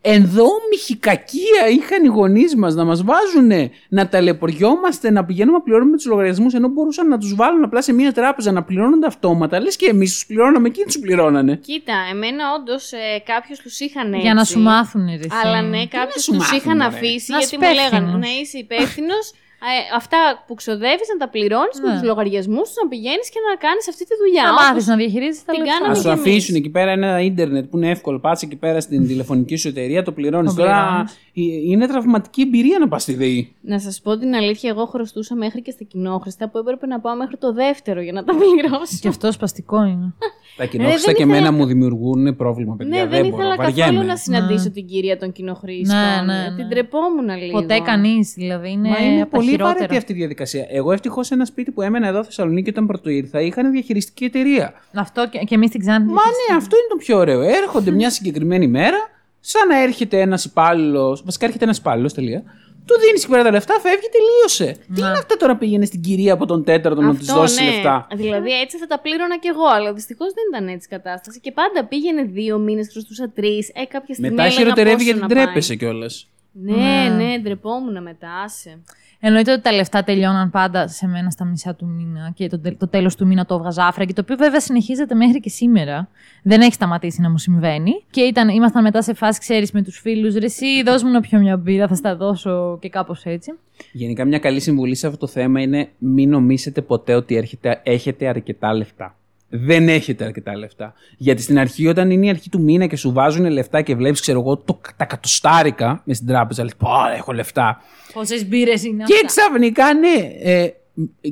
[0.07, 5.97] ενδόμηχη κακία είχαν οι γονείς μας να μας βάζουν να ταλαιπωριόμαστε, να πηγαίνουμε να πληρώνουμε
[5.97, 9.61] τους λογαριασμούς ενώ μπορούσαν να τους βάλουν απλά σε μια τράπεζα να πληρώνονται αυτόματα.
[9.61, 11.57] Λες και εμείς τους πληρώναμε, εκείνοι τους πληρώνανε.
[11.57, 14.21] Κοίτα, εμένα όντως ε, κάποιου τους είχαν έτσι.
[14.21, 15.27] Για να σου μάθουν, ρε.
[15.45, 19.33] Αλλά ναι, κάποιους τους είχαν αφήσει γιατί μου λέγανε να είσαι υπεύθυνος.
[19.73, 21.87] Ε, αυτά που ξοδεύεις να τα πληρώνεις ναι.
[21.87, 24.43] με τους λογαριασμούς τους, να πηγαίνεις και να κάνεις αυτή τη δουλειά.
[24.43, 25.89] Να μάθεις να διαχειρίζεις τα λεφτά.
[25.89, 28.19] Να σου αφήσουν εκεί πέρα ένα ίντερνετ που είναι εύκολο.
[28.21, 30.55] Πας εκεί πέρα στην τηλεφωνική σου εταιρεία, το πληρώνεις.
[30.55, 31.05] Τώρα
[31.35, 33.55] ε, είναι τραυματική εμπειρία να πας στη ΔΕΗ.
[33.61, 37.17] Να σας πω την αλήθεια, εγώ χρωστούσα μέχρι και στα κοινόχρηστα που έπρεπε να πάω
[37.17, 38.99] μέχρι το δεύτερο για να τα πληρώσω.
[39.01, 40.15] Και αυτό σπαστικό είναι.
[40.57, 43.05] Τα κοινόχρηστα και εμένα μου δημιουργούν πρόβλημα, παιδιά.
[43.05, 45.99] Ναι, δεν, ήθελα καθόλου να συναντήσω την κυρία των κοινοχρήστων.
[45.99, 47.61] Ναι, ναι, Την τρεπόμουν λίγο.
[47.61, 48.71] Ποτέ κανείς, δηλαδή.
[48.71, 50.67] Είναι, Μα είναι πολύ βαρετή αυτή η διαδικασία.
[50.69, 54.73] Εγώ ευτυχώς σε ένα σπίτι που έμενα εδώ Θεσσαλονίκη όταν πρωτοήρθα είχαν διαχειριστική εταιρεία.
[54.95, 56.07] Αυτό και, και εμείς την Ξάνθη.
[56.07, 57.41] Μα ναι, αυτό είναι το πιο ωραίο.
[57.41, 58.99] Έρχονται μια συγκεκριμένη μέρα,
[59.41, 61.21] σαν να έρχεται ένας υπάλληλο.
[61.25, 62.43] Βασικά έρχεται ένας υπάλληλος, τελεία
[62.87, 64.81] του δίνεις και πέρα τα λεφτά, φεύγει, τελείωσε.
[64.95, 67.71] Τι είναι αυτά τώρα πήγαινε στην κυρία από τον τέταρτο να τη δώσει ναι.
[67.71, 71.41] λεφτά; Δηλαδή έτσι θα τα πλήρωνα κι εγώ, αλλά δυστυχώς δεν ήταν έτσι η κατάσταση.
[71.41, 74.35] Και πάντα πήγαινε δύο μήνες, χρωστούσα τρεις, ε, κάποια στιγμή.
[74.35, 76.29] Μετά χειροτερεύει γιατί ντρέπεσαι κιόλας.
[76.53, 78.83] Ναι, ναι, ντρεπόμουν μετά, άσε.
[79.27, 82.89] Εννοείται ότι τα λεφτά τελειώναν πάντα σε μένα στα μισά του μήνα και το, το
[82.89, 84.05] τέλος του μήνα το έβγαζα άφρα.
[84.05, 86.09] Και το οποίο βέβαια συνεχίζεται μέχρι και σήμερα.
[86.43, 88.05] Δεν έχει σταματήσει να μου συμβαίνει.
[88.11, 90.35] Και ήταν, ήμασταν μετά σε φάση, ξέρεις, με τους φίλους.
[90.35, 93.55] Ρε, εσύ, δώσ' μου να πιω μια μπύρα, θα στα δώσω και κάπως έτσι.
[93.93, 98.29] Γενικά, μια καλή συμβουλή σε αυτό το θέμα είναι μην νομίσετε ποτέ ότι έρχεται, έχετε
[98.29, 99.17] αρκετά λεφτά
[99.49, 100.95] δεν έχετε αρκετά λεφτά.
[101.17, 104.21] Γιατί στην αρχή, όταν είναι η αρχή του μήνα και σου βάζουν λεφτά και βλέπεις,
[104.21, 107.79] ξέρω εγώ, το, τα κατοστάρικα μες στην τράπεζα, λες, Πω, έχω λεφτά.
[108.13, 110.69] Πόσες μπύρες είναι Και ξαφνικά, ναι, ε,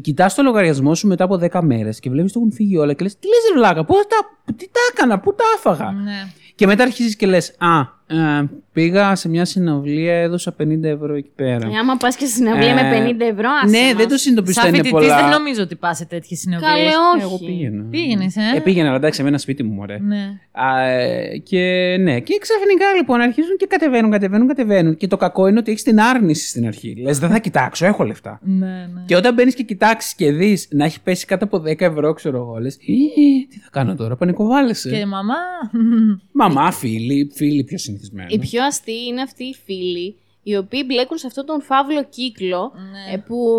[0.01, 3.03] κοιτάς το λογαριασμό σου μετά από 10 μέρες και βλέπεις ότι έχουν φύγει όλα και
[3.03, 5.91] λες: Τι λες, Βλάκα, πώς τα, τι τα έκανα, πού τα άφαγα.
[5.91, 6.33] Ναι.
[6.55, 7.83] Και μετά αρχίζεις και λες: Α,
[8.13, 11.67] ε, πήγα σε μια συναυλία, έδωσα 50 ευρώ εκεί πέρα.
[11.67, 14.61] Ε, άμα πας και σε συναυλία ε, με 50 ευρώ, άσε Ναι, δεν το συνειδητοποιήσω
[14.69, 15.17] ότι είναι πολλά.
[15.17, 16.73] δεν νομίζω ότι πας σε τέτοιες συναυλίες.
[16.73, 17.23] Καλέ, όχι.
[17.23, 17.85] Εγώ πήγαινα.
[17.91, 18.61] Πήγαινες, ε; ε.
[18.61, 19.99] Πήγαινα, αλλά εντάξει, ένα σπίτι μου, μωρέ.
[20.01, 20.39] Ναι.
[20.53, 24.97] Α, ε, και ναι, και ξαφνικά λοιπόν αρχίζουν και κατεβαίνουν, κατεβαίνουν, κατεβαίνουν.
[24.97, 26.95] Και το κακό είναι ότι έχεις την άρνηση στην αρχή.
[27.03, 28.41] Λες, δεν θα κοιτάξω, έχω λεφτά.
[28.43, 29.03] Ναι, ναι.
[29.07, 32.37] Και όταν μπαίνεις και κοιτάξεις και δεις να έχει πέσει κάτω από 10 ευρώ, ξέρω
[32.37, 34.91] εγώ, λες, τι θα κάνω τώρα, πανικοβάλλεσαι.
[34.91, 35.35] Και μαμά.
[36.33, 38.02] Μαμά, φίλοι, φίλοι πιο συνηθισμένοι.
[38.29, 42.73] Η πιο αστεί είναι αυτοί οι φίλοι οι οποίοι μπλέκουν σε αυτόν τον φαύλο κύκλο
[42.75, 43.15] ναι.
[43.15, 43.59] ε, που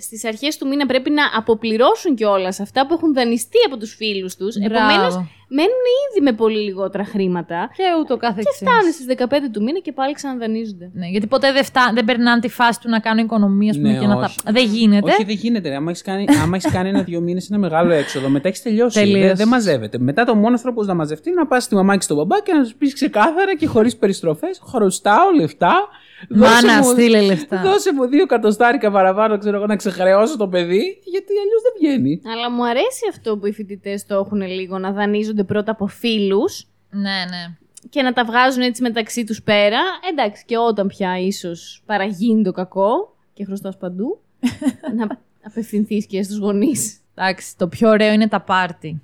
[0.00, 4.36] στις αρχές του μήνα πρέπει να αποπληρώσουν κιόλας αυτά που έχουν δανειστεί από τους φίλους
[4.36, 4.56] τους.
[4.56, 5.14] Επομένως
[5.48, 7.70] μένουν ήδη με πολύ λιγότερα χρήματα.
[7.76, 10.90] Και ούτω κάθε Και φτάνει στις 15 του μήνα και πάλι ξαναδανείζονται.
[10.92, 11.90] Ναι, γιατί ποτέ δεν, φτά...
[11.94, 14.30] δεν περνάνε τη φάση του να κάνουν οικονομία ναι, και να τα...
[14.52, 15.10] Δεν γίνεται.
[15.10, 15.74] Όχι, δεν γίνεται.
[15.74, 16.24] Άμα έχεις κάνει,
[16.72, 19.12] κάνει ένα-δύο μήνες ένα μεγάλο έξοδο, μετά έχεις τελειώσει.
[19.12, 19.98] Δεν, δεν μαζεύεται.
[19.98, 22.52] Μετά το μόνος τρόπος να μαζευτεί είναι να πας στη μαμά και στον μπαμπά και
[22.52, 24.60] να του πεις ξεκάθαρα και χωρίς περιστροφές.
[24.64, 25.88] Χρωστάω λεφτά
[26.28, 27.62] Μάνα, στείλε λεφτά.
[27.64, 32.20] Δώσε μου δύο κατοστάρικα παραπάνω, ξέρω εγώ, να ξεχρεώσω το παιδί, γιατί αλλιώς δεν βγαίνει.
[32.32, 36.66] Αλλά μου αρέσει αυτό που οι φοιτητές το έχουν λίγο, να δανείζονται πρώτα από φίλους.
[36.90, 37.56] Ναι, ναι.
[37.90, 39.78] Και να τα βγάζουν έτσι μεταξύ τους πέρα.
[40.10, 44.20] Εντάξει, και όταν πια ίσως παραγίνει το κακό και χρωστάς παντού,
[44.96, 45.06] να
[45.42, 46.98] απευθυνθείς και στους γονείς.
[47.14, 49.00] Εντάξει, το πιο ωραίο είναι τα πάρτι.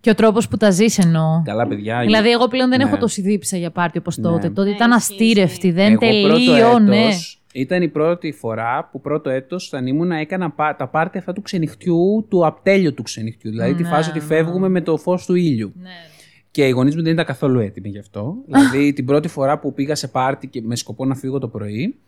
[0.00, 1.42] Και ο τρόπος που τα ζεις εννοώ.
[1.44, 2.00] Καλά, παιδιά.
[2.00, 2.84] Δηλαδή, εγώ πλέον δεν ναι.
[2.84, 4.28] έχω τόση δίψα για πάρτι όπως ναι.
[4.28, 4.50] τότε.
[4.50, 7.08] Τότε ήταν αστήρευτη, δεν τελείωνε.
[7.54, 12.26] Ήταν η πρώτη φορά που πρώτο έτος, όταν ήμουν, έκανα τα πάρτι αυτά του ξενυχτιού,
[12.28, 13.50] του απτέλειου του ξενυχτιού.
[13.50, 15.72] Δηλαδή, τη ναι, φάση ότι φεύγουμε με το φως του ήλιου.
[15.80, 15.88] Ναι.
[16.50, 18.36] Και οι γονείς μου δεν ήταν καθόλου έτοιμοι γι' αυτό.
[18.46, 21.98] δηλαδή, την πρώτη φορά που πήγα σε πάρτι και με σκοπό να φύγω το πρωί,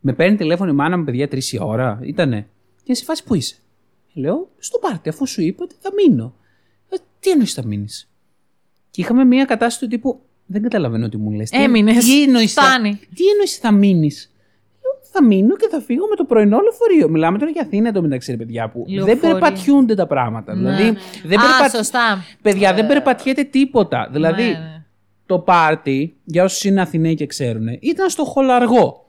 [0.00, 2.00] Με παίρνει τηλέφωνο η μάνα μου, παιδιά, τρεις η ώρα.
[2.02, 2.46] Ήτανε.
[2.82, 3.56] Και σε φάση που είσαι;
[4.12, 6.34] Λέω, στο πάρτι, αφού σου είπα ότι θα μείνω.
[6.88, 8.10] Ε, τι εννοείς θα μείνεις;
[8.90, 10.20] Και είχαμε μια κατάσταση του τύπου.
[10.46, 11.50] Δεν καταλαβαίνω τι μου λες.
[11.50, 12.04] Έμεινες.
[12.04, 13.00] Τι εννοείς θα, Φτάνει.
[13.14, 14.32] τι εννοείς θα μείνεις;
[15.18, 17.08] Θα μείνω και θα φύγω με το πρωινό λεωφορείο.
[17.08, 19.20] Μιλάμε τώρα για Αθήνα το μεταξύ, ρε παιδιά, που δεν Λεωφορείο.
[19.38, 20.54] περπατιούνται τα πράγματα.
[20.54, 20.92] δηλαδή, ναι.
[21.24, 22.24] δεν Α, περπα- σωστά.
[22.42, 24.08] Παιδιά, δεν περπατιέται τίποτα.
[24.12, 24.84] Δηλαδή, Ναι, ναι.
[25.26, 29.07] το πάρτι, για όσους είναι Αθηναίοι και ξέρουν, ήταν στο χολαργό.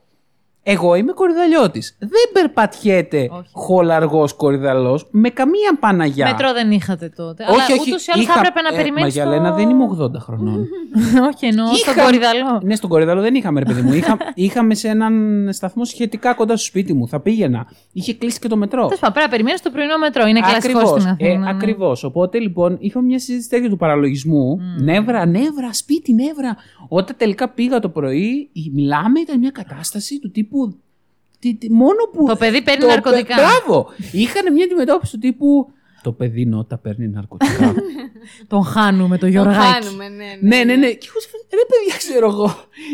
[0.62, 1.96] Εγώ είμαι κορυδαλιώτης.
[1.98, 3.48] Δεν περπατιέται Όχι.
[3.52, 6.26] χολαργός κορυδαλός με καμία Παναγιά.
[6.26, 7.42] Μέτρο δεν είχατε τότε.
[7.44, 7.90] όχι, αλλά όχι.
[7.90, 9.16] ούτως ή άλλως είχα- θα έπρεπε να ε, περιμένεις.
[9.16, 10.66] Μαγιαλένα, δεν είμαι 80 χρονών.
[11.32, 12.60] όχι, εννοώ στον Είχα- κορυδαλό.
[12.64, 13.92] ναι, στον κορυδαλό δεν είχαμε, ρε παιδί μου.
[14.00, 15.14] Είχα, είχαμε σε έναν
[15.52, 17.08] σταθμό σχετικά κοντά στο σπίτι μου.
[17.08, 17.66] Θα πήγαινα.
[17.92, 18.82] Είχε κλείσει και το μετρό.
[18.82, 20.26] Τέλος πάντων, πρέπει να περιμένεις το πρωινό μετρό.
[20.26, 21.30] Είναι κλασικό στην Αθήνα.
[21.32, 21.50] Ε, ναι.
[21.50, 22.04] Ακριβώς.
[22.04, 24.58] Οπότε λοιπόν είχαμε μια συζήτηση τέτοια του παραλογισμού.
[24.80, 26.56] Νεύρα, νεύρα, σπίτι, νεύρα.
[26.88, 30.49] Όταν τελικά πήγα το πρωί, η- μιλάμε, ήταν μια κατάσταση του τύπου.
[31.38, 32.26] Τι- τι- μόνο που.
[32.26, 33.34] Το παιδί παίρνει το παι- ναρκωτικά.
[33.34, 33.88] Μπράβο!
[34.12, 35.72] Είχαν μια αντιμετώπιση του τύπου.
[36.02, 37.74] Το παιδί νότα παίρνει ναρκωτικά.
[38.52, 39.56] Τον χάνουμε το Το Γιωργάκη.
[39.84, 40.56] χάνουμε, ναι, ναι.
[40.56, 40.90] ναι, ναι, ναι.
[40.92, 42.44] Και εγώ σε φάση, ρε παιδιά, ξέρω εγώ.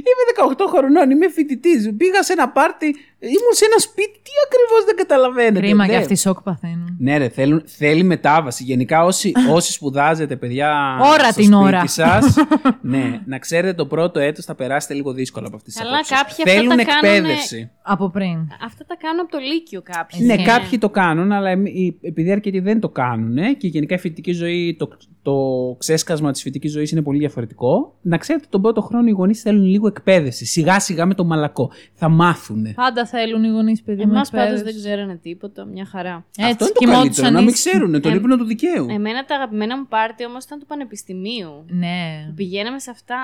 [0.09, 1.95] Είμαι 18 χρονών, είμαι φοιτητής.
[1.97, 4.13] Πήγα σε ένα πάρτι, ήμουν σε ένα σπίτι.
[4.23, 5.59] Τι ακριβώς δεν καταλαβαίνετε.
[5.67, 5.91] Κρίμα Ναι.
[5.93, 6.97] και αυτοί σοκ παθαίνουν.
[6.99, 8.65] Ναι, ρε, θέλουν, θέλει μετάβαση.
[8.65, 10.99] Γενικά, όσοι, όσοι σπουδάζετε, παιδιά.
[11.03, 11.87] Ώρα στο την σπίτι ώρα.
[11.87, 12.35] Σας,
[12.93, 16.17] ναι, να ξέρετε το πρώτο έτος θα περάσετε λίγο δύσκολα από αυτές τις Καλά, απόψεις.
[16.17, 17.71] κάποιοι αυτά Θέλουν τα κάνουνε- εκπαίδευση.
[17.83, 18.39] Από πριν.
[18.65, 20.21] Αυτά τα κάνω από το Λύκειο κάποιοι.
[20.23, 20.43] Ναι, Ναι.
[20.43, 24.33] κάποιοι το κάνουν, αλλά εμ- οι- επειδή αρκετοί δεν το κάνουν και γενικά η φοιτητική
[24.33, 24.89] ζωή, το,
[25.27, 27.95] το ξέσκασμα της φοιτητικής ζωής είναι πολύ διαφορετικό.
[28.03, 30.45] Να ξέρετε, τον πρώτο χρόνο οι γονείς θέλουν λίγο εκπαίδευση.
[30.47, 31.71] Σιγά σιγά με το μαλακό.
[31.95, 32.67] Θα μάθουν.
[32.75, 34.13] Πάντα θέλουν οι γονείς παιδί μου.
[34.13, 34.73] Εμάς πάντως εκπαίδευση.
[34.73, 36.15] δεν ξέρανε τίποτα, μια χαρά.
[36.15, 37.69] Αυτό Έτσι, είναι το κοιμόντουσαν καλύτερο, να μην ήσυχοι.
[37.71, 38.87] ξέρουν το Ε, ύπνο του δικαίου.
[38.91, 41.65] Εμένα τα αγαπημένα μου πάρτι όμως ήταν του Πανεπιστημίου.
[41.69, 42.33] Ναι.
[42.35, 43.17] Πηγαίναμε σε αυτά.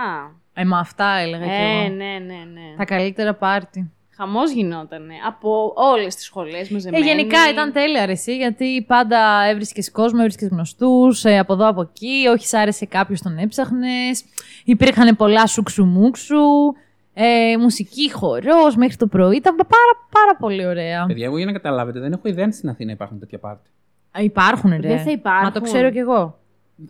[0.55, 1.95] Ε, μα αυτά έλεγα κι Ε, εγώ.
[1.95, 2.77] ναι, ναι, ναι.
[2.77, 3.91] Τα καλύτερα πάρτι.
[4.23, 7.05] Χαμός γινότανε από όλες τις σχολές Ε, μαζεμένοι.
[7.05, 12.27] γενικά ήταν τέλεια ρε, εσύ, γιατί πάντα έβρισκες κόσμο, έβρισκες γνωστούς, από εδώ από εκεί.
[12.31, 14.25] Όχι, σ' άρεσε κάποιος, τον έψαχνες.
[14.65, 16.37] Υπήρχαν πολλά σουξουμούξου.
[17.15, 19.37] Ε, μουσική, χορός μέχρι το πρωί.
[19.37, 21.05] Ήταν πάρα, πάρα πολύ ωραία.
[21.07, 23.71] Παιδιά, εγώ για να καταλάβετε, δεν έχω ιδέα αν στην Αθήνα υπάρχουν τέτοια πάρτι.
[24.19, 24.89] Α, Υπάρχουν, ρε.
[24.89, 25.43] Δεν θα υπάρχουν.
[25.45, 26.39] Μα το ξέρω κι εγώ.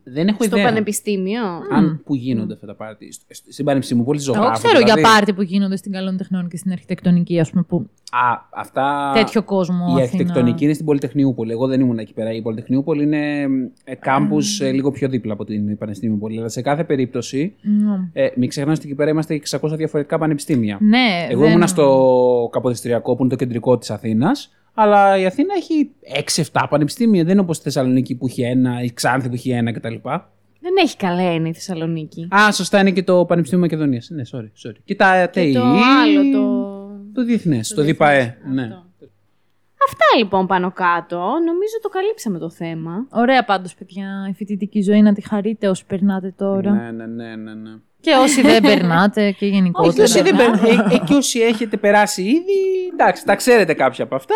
[0.04, 0.68] Δεν έχω Στο ιδέα.
[0.68, 3.12] Πανεπιστήμιο; Αν που γίνονται αυτά τα πάρτι.
[3.12, 4.46] Στο- στο- Στην Πανεπιστήμιο, πολύ ζωγράφο.
[4.46, 5.02] Εγώ ξέρω για δηλαδή.
[5.02, 7.76] πάρτι που γίνονται στην καλών τεχνών και στην αρχιτεκτονική, ας πούμε, που
[8.10, 9.12] Α, αυτά.
[9.14, 9.76] τέτοιο κόσμο.
[9.78, 10.02] Η Αθήνα.
[10.02, 11.52] αρχιτεκτονική είναι στην Πολυτεχνιούπολη.
[11.52, 12.32] Εγώ δεν ήμουν εκεί πέρα.
[12.32, 13.42] Η Πολυτεχνιούπολη είναι
[13.84, 16.38] ε, κάμπους ε, λίγο πιο δίπλα από την Πανεπιστήμιούπολη.
[16.38, 18.22] Αλλά σε κάθε περίπτωση, Ναι.
[18.24, 20.78] ε, μην ξεχνάτε ότι εκεί πέρα είμαστε 600 διαφορετικά πανεπιστήμια.
[20.80, 24.50] Ναι, Εγώ δεν- ήμουν στο Καποδιστριακό που είναι το κεντρικό της Αθήνας.
[24.74, 25.90] Αλλά η Αθήνα έχει
[26.52, 27.22] 6-7 πανεπιστήμια.
[27.22, 29.94] Δεν είναι όπως η Θεσσαλονίκη που έχει ένα, η Ξάνθη που έχει ένα κτλ.
[30.60, 32.28] Δεν έχει καλά έννοια η Θεσσαλονίκη.
[32.34, 34.08] Α, σωστά είναι και το Πανεπιστήμιο Μακεδονίας.
[34.10, 34.76] Ναι, sorry, sorry.
[34.84, 35.52] Και τα Και ΤΕΙ.
[35.52, 35.62] το
[36.02, 36.70] άλλο, το.
[37.14, 38.36] Το διεθνές, το, διεθνές, ΔΙΠΑΕ.
[38.52, 38.62] Ναι.
[38.62, 38.82] αυτό.
[39.86, 41.16] Αυτά λοιπόν πάνω κάτω.
[41.16, 43.06] Νομίζω το καλύψαμε το θέμα.
[43.10, 46.70] Ωραία πάντως, παιδιά, η φοιτητική ζωή να τη χαρείτε όσοι περνάτε τώρα.
[46.70, 47.70] Ναι, ναι, ναι, ναι, ναι.
[48.00, 50.02] Και όσοι δεν περνάτε και Όχι, γενικότερα.
[50.02, 52.58] όσοι δεν περ- ε, ε, και όσοι έχετε περάσει ήδη,
[52.92, 54.34] εντάξει, τα ξέρετε κάποια από αυτά.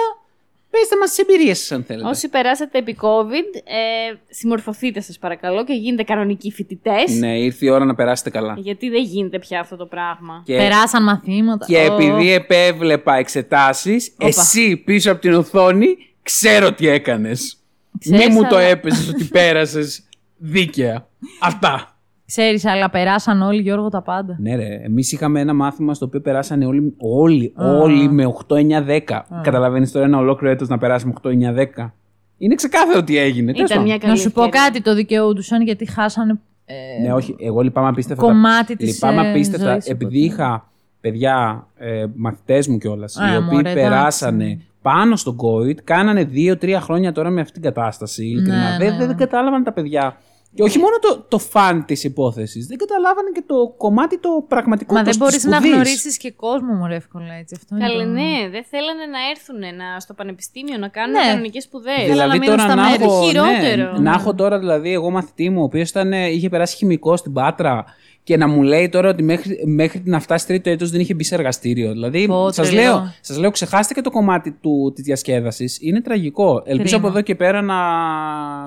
[0.80, 2.08] Πέστε μας τις εμπειρίες σας αν θέλετε.
[2.08, 7.18] Όσοι περάσατε επί COVID, ε, συμμορφωθείτε σας παρακαλώ και γίνετε κανονικοί φοιτητές.
[7.18, 8.54] Ναι, ήρθε η ώρα να περάσετε καλά.
[8.58, 10.42] Γιατί δεν γίνεται πια αυτό το πράγμα.
[10.44, 11.66] Και, Περάσαν μαθήματα.
[11.66, 11.80] και Ω.
[11.94, 15.86] επειδή επέβλεπα εξετάσεις, εσύ πίσω από την οθόνη
[16.22, 17.56] ξέρω τι έκανες.
[17.98, 20.04] Ξέρεις, Μη μου το αλλά- έπεσες ότι πέρασες
[20.36, 21.08] δίκαια.
[21.40, 21.95] Αυτά.
[22.26, 24.36] Ξέρεις, αλλά περάσαν όλοι, Γιώργο, τα πάντα.
[24.40, 24.80] Ναι, ρε.
[24.84, 27.66] Εμείς είχαμε ένα μάθημα στο οποίο περάσανε όλοι, όλοι, Α.
[27.78, 29.22] όλοι με 8-9-10.
[29.42, 31.92] Καταλαβαίνεις τώρα ένα ολόκληρο έτος να περάσει με 8-9-10.
[32.38, 33.52] Είναι ξεκάθαρο τι έγινε.
[33.52, 33.84] Τέλος Ήταν πάντων.
[33.84, 34.66] μια καλή Να σου πω ευκαιρία.
[34.66, 37.36] κάτι, το δικαιούντουσαν γιατί χάσανε ε, Ναι, όχι.
[37.40, 38.22] Εγώ λυπάμαι απίστευτα.
[38.22, 39.70] κομμάτι της Λυπάμαι ε, απίστευτα.
[39.70, 40.34] ζωής, επειδή οπότε.
[40.34, 40.68] είχα
[41.00, 43.74] παιδιά, ε, μαθητές μου κιόλας, Α, οι οποίοι μωρέ, εντάξει.
[43.88, 48.24] περάσανε πάνω στον COVID, κάνανε δύο-τρία χρόνια τώρα με αυτήν την κατάσταση.
[48.26, 48.70] Ειλικρινά.
[48.70, 48.98] Ναι, δεν, ναι.
[48.98, 50.16] δεν, δεν κατάλαβαν τα παιδιά.
[50.56, 54.94] Και όχι μόνο το, το φαν της υπόθεσης, δεν καταλάβανε και το κομμάτι το πραγματικό
[54.94, 55.72] Μα το- δεν της μπορείς να σπουδής.
[55.74, 57.54] γνωρίσεις και κόσμο μου εύκολα έτσι.
[57.58, 61.26] Αυτό είναι Καλέ, το- ναι, δεν θέλανε να έρθουν να, στο πανεπιστήμιο να κάνουν Ναι.
[61.28, 61.94] κανονικές σπουδές.
[61.94, 63.02] Θέλανε να Δηλαδή μείνουν τώρα στα να μέρη.
[63.02, 63.92] έχω, Χειρότερο.
[63.92, 67.16] ναι, να έχω τώρα δηλαδή εγώ μαθητή μου ο οποίος ήταν, ε, είχε περάσει χημικό
[67.16, 67.84] στην Πάτρα
[68.26, 71.24] και να μου λέει τώρα ότι μέχρι, μέχρι να φτάσει τρίτο έτος δεν είχε μπει
[71.24, 71.92] σε εργαστήριο.
[71.92, 72.82] Δηλαδή Πω, σας τρελό.
[72.82, 75.78] λέω, σας λέω ξεχάστε και το κομμάτι του, της διασκέδασης.
[75.80, 76.62] Είναι τραγικό.
[76.64, 76.96] Ελπίζω Κρίμα.
[76.96, 77.78] από εδώ και πέρα να,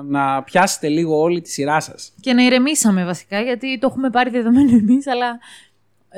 [0.02, 2.12] να πιάσετε λίγο όλη τη σειρά σας.
[2.20, 5.38] Και να ηρεμήσαμε βασικά, γιατί το έχουμε πάρει δεδομένο εμείς, αλλά.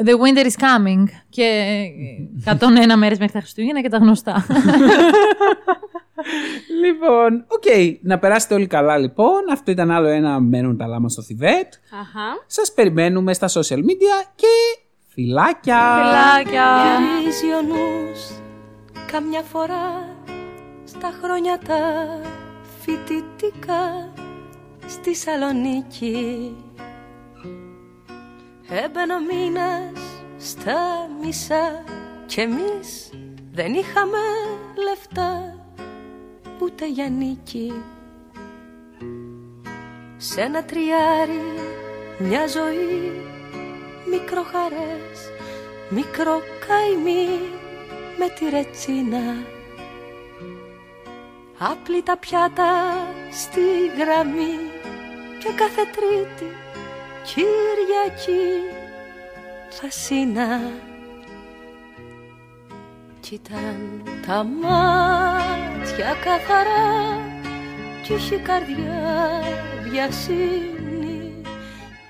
[0.04, 1.04] The winter is coming.
[1.28, 1.68] Και
[2.44, 4.46] 101 μέρες μέχρι τα Χριστούγεννα και τα γνωστά.
[6.82, 7.64] λοιπόν, οκ.
[8.02, 9.50] Να περάσετε όλοι καλά λοιπόν.
[9.52, 11.72] Αυτό ήταν άλλο ένα μένουν τα λάμα στο Θιβέτ.
[12.00, 12.44] Αχα.
[12.46, 14.46] Σας περιμένουμε στα social media και
[15.08, 15.80] φιλάκια!
[15.96, 16.98] Φιλάκια!
[17.18, 18.40] Γυρίζει ο νους
[19.12, 20.16] καμιά φορά
[20.84, 21.80] στα χρόνια τα
[22.80, 24.12] φοιτητικά
[24.86, 26.56] στη Σαλονίκη
[28.68, 30.00] Έμπαινε ο μήνας
[30.38, 31.84] στα μισά
[32.26, 33.10] κι εμείς
[33.52, 34.18] δεν είχαμε
[34.88, 35.61] λεφτά
[36.60, 37.72] ούτε για νίκη
[40.16, 41.42] Σ' ένα τριάρι
[42.18, 43.12] μια ζωή
[44.10, 45.18] μικροχαρές,
[45.88, 47.28] μικρό καημί
[48.18, 49.36] με τη ρετσίνα.
[51.58, 52.72] Άπλυτα πιάτα
[53.30, 53.60] στη
[53.98, 54.56] γραμμή
[55.38, 56.52] και κάθε τρίτη
[57.24, 58.60] Κυριακή
[59.70, 60.60] φασίνα
[63.32, 67.18] κι ήταν τα μάτια καθαρά
[68.02, 69.42] κι είχε καρδιά
[69.88, 71.42] βιασύνη.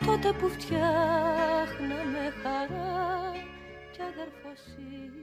[0.06, 3.32] Τότε που φτιάχναμε χαρά
[3.92, 5.21] κι αδερφοσύνη